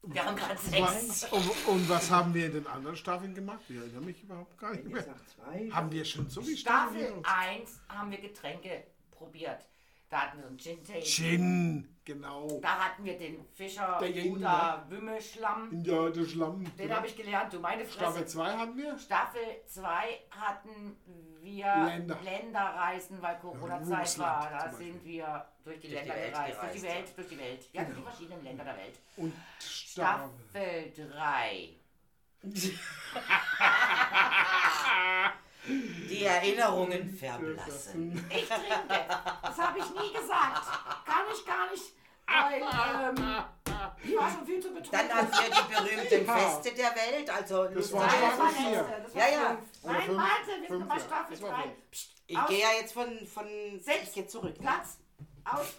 [0.07, 1.25] Wir haben gerade sechs.
[1.33, 3.61] und, und was haben wir in den anderen Staffeln gemacht?
[3.69, 5.03] Ich erinnere mich überhaupt gar nicht mehr.
[5.03, 5.71] sagt zwei.
[5.71, 6.57] Haben wir schon so Staffeln?
[6.57, 7.27] Staffel hinter uns?
[7.27, 9.67] 1 haben wir Getränke probiert.
[10.15, 11.03] Da hatten wir so einen Gin Tasting.
[11.03, 12.61] Gin, genau.
[12.63, 15.83] Da hatten wir den Fischer Der Gin, Bruder Wümmelschlamm.
[15.85, 16.65] Ja, der Schlamm.
[16.79, 18.27] Den habe ich gelernt, du meine Staffel Fresse.
[18.27, 18.97] 2 hatten wir.
[18.97, 20.97] Staffel 2 hatten
[21.43, 22.17] wir Länder.
[22.23, 24.51] Länderreisen, weil Corona-Zeit Russland war.
[24.51, 26.63] Da zum sind wir durch die Durch die Länder Welt gereist.
[26.63, 27.69] Durch die gereist, Welt, durch die Welt.
[27.73, 29.01] Ja, durch die verschiedenen Länder der Welt.
[29.17, 30.31] Und Staffel.
[30.53, 31.71] Staffel 3.
[35.67, 38.13] Die Erinnerungen verblassen.
[38.31, 39.07] Ich trinke.
[39.43, 40.67] Das habe ich nie gesagt.
[41.07, 41.85] Kann ich gar nicht.
[42.27, 43.45] Weil, ähm,
[44.03, 44.91] ich war schon viel zu betrunken.
[44.93, 48.65] Dann haben wir die berühmten Feste der Welt, also Das war Nein, das war Staffel
[48.65, 48.83] vier.
[48.83, 49.03] letzte.
[49.03, 49.49] Das war Ja, ja.
[49.49, 49.85] fünf.
[49.85, 50.19] Oder Nein, fünf.
[50.19, 51.01] warte, wir sind Fünf, bei ja.
[51.01, 51.63] Staffel Das war 3.
[51.63, 51.75] fünf.
[52.27, 53.47] ich Aus- gehe ja jetzt von, von
[53.81, 54.03] Sechs.
[54.09, 54.55] ich gehe zurück.
[54.59, 54.99] Platz
[55.45, 55.75] aus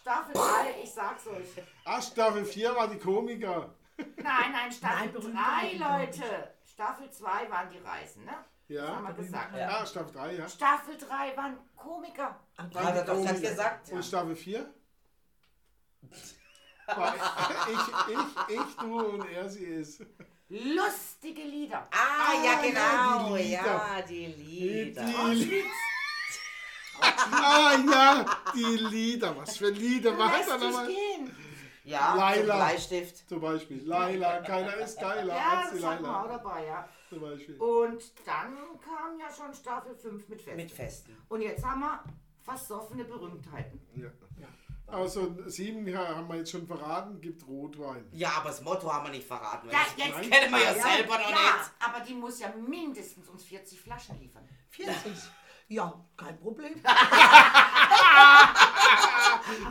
[0.00, 1.46] Staffel 3, ich sag's euch.
[1.84, 3.74] Ah, Staffel 4 war die Komiker.
[3.96, 5.98] Nein, nein, Nein, Staffel berühmte 3, Komiker.
[5.98, 6.54] Leute.
[6.72, 8.34] Staffel 2 waren die Reisen, ne?
[8.68, 9.08] Das haben Ja.
[9.08, 9.54] wir gesagt.
[9.54, 10.48] Ah, Staffel 3, ja.
[10.48, 12.40] Staffel 3 waren Komiker.
[12.56, 13.90] Hat er doch gerade gesagt.
[13.92, 14.74] Und Staffel 4?
[16.86, 17.14] War
[17.72, 20.02] ich, ich, ich, du und er, sie ist.
[20.48, 21.88] Lustige Lieder.
[21.90, 23.36] Ah, ja, Ah, genau.
[23.36, 25.02] ja, die Lieder.
[25.08, 25.34] Ja, die Lieder.
[25.34, 25.64] Die,
[27.32, 29.36] ah ja, die Lieder.
[29.36, 30.86] Was für Lieder das Lässt dich nochmal?
[30.86, 31.36] gehen.
[31.84, 32.56] Ja, zum Laila.
[32.56, 33.28] Bleistift.
[33.28, 36.38] Zum Beispiel Laila, keiner ist geiler Ja, als die das hatten wir auch Laila.
[36.38, 36.88] dabei, ja.
[37.14, 37.56] Zum Beispiel.
[37.56, 40.56] Und dann kam ja schon Staffel 5 mit Festen.
[40.56, 41.16] Mit Festen.
[41.28, 42.04] Und jetzt haben wir
[42.42, 43.80] versoffene Berühmtheiten.
[43.96, 44.10] Ja.
[44.86, 48.06] Also sieben ja, haben wir jetzt schon verraten, gibt Rotwein.
[48.12, 49.68] Ja, aber das Motto haben wir nicht verraten.
[49.70, 51.70] Ja, das jetzt kennen wir ja, ja, selber noch ja, nicht.
[51.80, 54.46] aber die muss ja mindestens uns 40 Flaschen liefern.
[54.68, 55.12] 40.
[55.68, 56.74] Ja, kein Problem.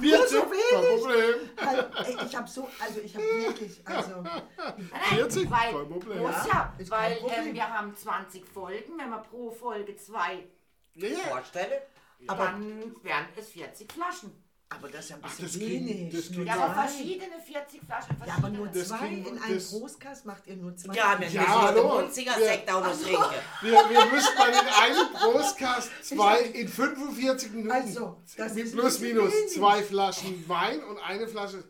[0.02, 1.02] 40, so kein wenig.
[1.02, 1.50] Problem.
[1.56, 5.50] Weil, ich habe so, also ich habe wirklich, also Nein, 40?
[5.52, 6.20] Weil, Kein Problem.
[6.20, 7.48] Muss Ja, ja, weil Problem.
[7.48, 8.98] ähm, wir haben 20 Folgen.
[8.98, 10.48] Wenn wir pro Folge zwei,
[10.94, 11.18] Ja, ja.
[11.30, 11.82] Vorstelle.
[12.28, 14.43] Aber- dann wären es 40 Flaschen.
[14.76, 16.14] Aber das ist ja ein Ach, bisschen das klingt- wenig.
[16.14, 16.88] das Nur klingt- Ja, aber zwei.
[16.88, 18.18] verschiedene 40 Flaschen.
[18.26, 18.74] Ja, aber nur verschiedene.
[18.74, 20.94] Das zwei in einem das- Großkast macht ihr nur zwei.
[20.96, 21.82] Ja, wir Ja, müssen hallo.
[21.98, 23.24] den Munzinger Sekt auch noch trinken.
[23.62, 27.72] Wir, wir müssen dann in einem Brustcast zwei in 45 Minuten.
[27.72, 29.52] Also, das mit ist plus minus wenig.
[29.54, 31.64] zwei Flaschen Wein und eine Flasche.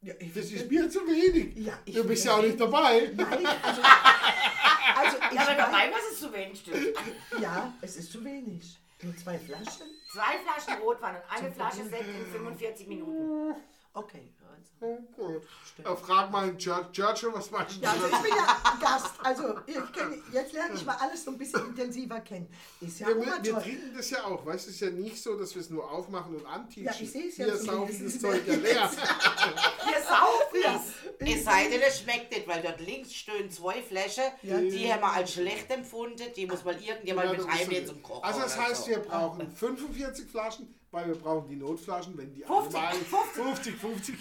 [0.00, 1.56] Ja, ich Das ist mir zu wenig.
[1.56, 3.10] Ja, ich du bist ja auch nicht dabei.
[3.16, 3.82] Nein, also,
[4.96, 6.96] also ich Ja, aber dabei was es zu wenig stimmt.
[7.40, 8.78] Ja, es ist zu wenig.
[9.02, 9.86] Nur zwei Flaschen?
[10.10, 13.54] Zwei Flaschen Rotwein und eine Flasche Sekt in 45 Minuten.
[13.98, 14.32] Okay,
[14.80, 14.98] also.
[15.16, 15.42] Gut.
[15.84, 17.80] Äh, Frag mal Chur- Churchill, was meinst du?
[17.82, 19.10] Ja, also ich bin ja Gast.
[19.24, 22.48] Also ich kenn, jetzt lerne ich mal alles so ein bisschen intensiver kennen.
[22.80, 24.70] Ist ja Wir, auch wir, wir trinken das ja auch, weißt du?
[24.70, 26.84] Es ist ja nicht so, dass wir es nur aufmachen und antischen.
[26.84, 28.90] Ja, ich sehe es ja Wir saufen das Zeug ja leer.
[29.88, 30.80] Wir saufen
[31.18, 31.28] es.
[31.38, 34.58] Es sei denn, es schmeckt nicht, weil dort links stehen zwei Flaschen, Ja.
[34.60, 37.92] die haben wir als schlecht empfunden, die muss mal irgendjemand Ja, mit so.
[37.94, 38.22] zum Kochen.
[38.24, 38.90] Also das heißt, so.
[38.90, 43.74] wir brauchen 45 Flaschen, weil wir brauchen die Notflaschen, wenn die 50, alle mal 50.
[43.74, 44.16] 50, 50.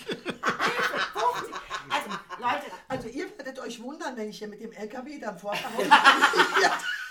[1.89, 2.09] Also,
[2.39, 5.73] Leute, Also ihr werdet euch wundern, wenn ich hier mit dem LKW dann vorfahre.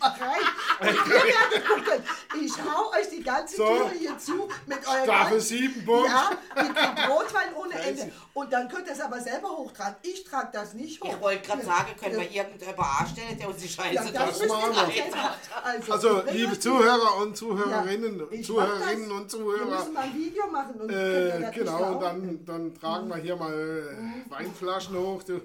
[0.00, 0.40] Mal rein.
[0.80, 2.04] Und ihr werdet gucken.
[2.42, 3.66] Ich hau euch die ganze So.
[3.66, 6.08] Tür hier zu mit euren Staffel ganzen- 7, Punkt.
[6.08, 7.74] Ja, kriegt Rotwein ohne.
[7.80, 8.12] Ende.
[8.34, 9.96] Und dann könnt ihr es aber selber hochtragen.
[10.02, 11.12] Ich trage das nicht hoch.
[11.14, 12.42] Ich wollte gerade sagen, können wir Ja.
[12.44, 14.48] irgendjemanden anstellen, der uns die Scheiße Ja, das wir.
[14.48, 15.34] selber.
[15.62, 19.12] Also, Also, bring liebe Zuhörer und Zuhörerinnen, Ja, Zuhörerinnen das.
[19.18, 22.74] und Wir Zuhörer, müssen mal ein Video machen und äh, das genau, und dann, dann
[22.74, 25.22] tragen wir hier mal äh, Weinflaschen hoch.
[25.22, 25.40] Du.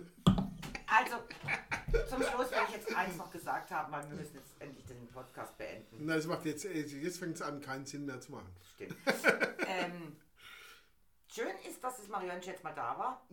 [0.97, 1.15] Also,
[2.09, 5.07] zum Schluss will ich jetzt eins noch gesagt haben, weil wir müssen jetzt endlich den
[5.07, 6.05] Podcast beenden.
[6.05, 8.49] Na, das macht jetzt, jetzt fängt es an, keinen Sinn mehr zu machen.
[8.75, 8.95] Stimmt.
[9.67, 10.15] ähm,
[11.31, 13.25] schön ist, dass das Marionchen jetzt mal da war.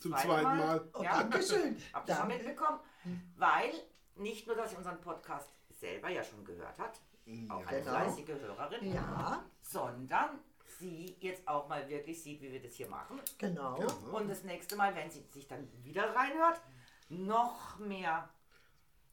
[0.00, 0.88] Zum Zweite zweiten Mal.
[0.94, 1.22] Oh, Ja.
[1.22, 1.76] Dankeschön.
[1.92, 2.80] Habt ihr schon mitbekommen?
[3.36, 3.72] Weil
[4.16, 5.48] nicht nur, dass sie unseren Podcast
[5.80, 7.00] selber ja schon gehört hat,
[7.48, 7.90] auch eine Genau.
[7.92, 10.40] fleißige Hörerin, Ja, sondern
[10.78, 13.20] sie jetzt auch mal wirklich sieht, wie wir das hier machen.
[13.38, 13.78] genau.
[14.12, 16.60] Und das nächste Mal, wenn sie sich dann wieder reinhört,
[17.10, 18.28] noch mehr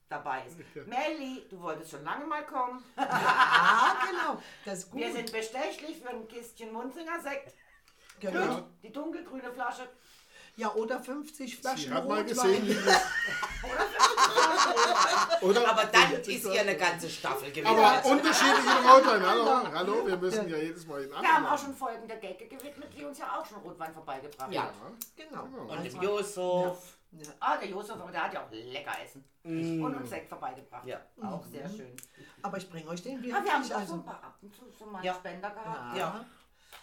[0.10, 0.58] dabei ist.
[0.88, 2.84] Melli, du wolltest schon lange mal kommen.
[2.96, 4.42] Ah, genau.
[4.66, 5.02] Das ist gut.
[5.02, 7.54] Wir sind bestechlich für ein Kistchen Munzinger Sekt.
[8.20, 8.68] genau.
[8.82, 9.90] Die dunkelgrüne Flasche.
[10.56, 12.28] Ja, oder 50 Sie Flaschen hat mal Rotwein.
[12.36, 13.02] gesehen, wie das,
[15.42, 15.70] oder?
[15.70, 17.68] Aber dann ist hier eine ganze Staffel gewesen.
[17.68, 19.24] Aber unterschiedliche Rotwein.
[19.26, 22.48] Hallo, hallo, wir müssen ja jedes Mal in Wir haben auch schon Folgen der Gecke
[22.48, 24.64] gewidmet, die uns ja auch schon Rotwein vorbeigebracht Ja.
[24.64, 24.98] haben.
[25.16, 25.44] Genau.
[25.72, 26.97] Und dem Yusuf.
[27.20, 27.34] Ja.
[27.40, 29.24] Ah, der Josef, aber der hat ja auch lecker Essen.
[29.44, 30.86] Und uns Sekt vorbeigebracht.
[30.86, 31.02] Ja.
[31.22, 31.96] Auch sehr schön.
[32.42, 34.54] Aber ich bringe euch den Ah, wir haben auch so Also, ein paar ab und
[34.56, 35.14] zu so mal Ja.
[35.16, 35.98] Spender gehabt.
[35.98, 36.26] Ja.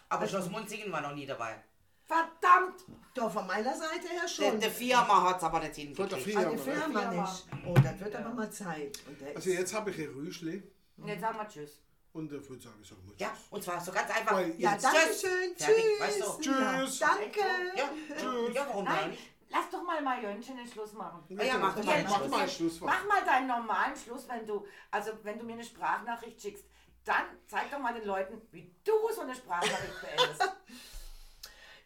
[0.09, 1.63] Aber Schloss Munzingen war noch nie dabei.
[2.07, 2.85] Verdammt!
[3.15, 4.61] doch, von meiner Seite her Der, schon.
[4.61, 6.37] der Firma hat es aber nicht Von der hingekriegt.
[6.37, 6.83] Ah, die Firma.
[6.85, 7.23] Firma Firma.
[7.23, 7.47] nicht.
[7.67, 8.99] Oh, das wird aber mal Zeit.
[9.07, 10.63] Und der Also jetzt habe ich ein Rüschle
[10.99, 11.81] Und jetzt sagen wir Tschüss.
[12.13, 13.15] und der würde sagen, so muss.
[13.19, 14.35] Ja, und zwar so ganz einfach.
[14.37, 15.21] Weil ja, danke Tschüss.
[15.23, 15.57] schön.
[15.57, 16.01] Fertig, Tschüss.
[16.01, 16.41] weißt du?
[16.43, 16.99] Tschüss.
[17.01, 17.41] Ja, danke.
[17.77, 19.23] Ja, ja warum Nein, nicht?
[19.55, 21.23] Lass doch mal Marionchen den Schluss machen.
[21.29, 22.81] Ja, ja mach, mal, ja, mach, mal Schluss.
[22.81, 26.65] Mach mal deinen normalen Schluss, wenn du, also wenn du mir eine Sprachnachricht schickst,
[27.05, 30.43] dann zeig doch mal den Leuten, wie du so eine Sprachnachricht beendest.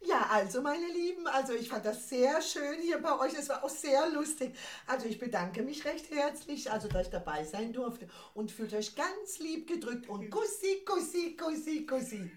[0.01, 3.35] Ja, also meine Lieben, also ich fand das sehr schön hier bei euch.
[3.35, 4.57] Es war auch sehr lustig.
[4.87, 8.95] Also ich bedanke mich recht herzlich, also dass ich dabei sein durfte und fühlt euch
[8.95, 12.31] ganz lieb gedrückt und Kussi, Kussi, Kussi, Kussi.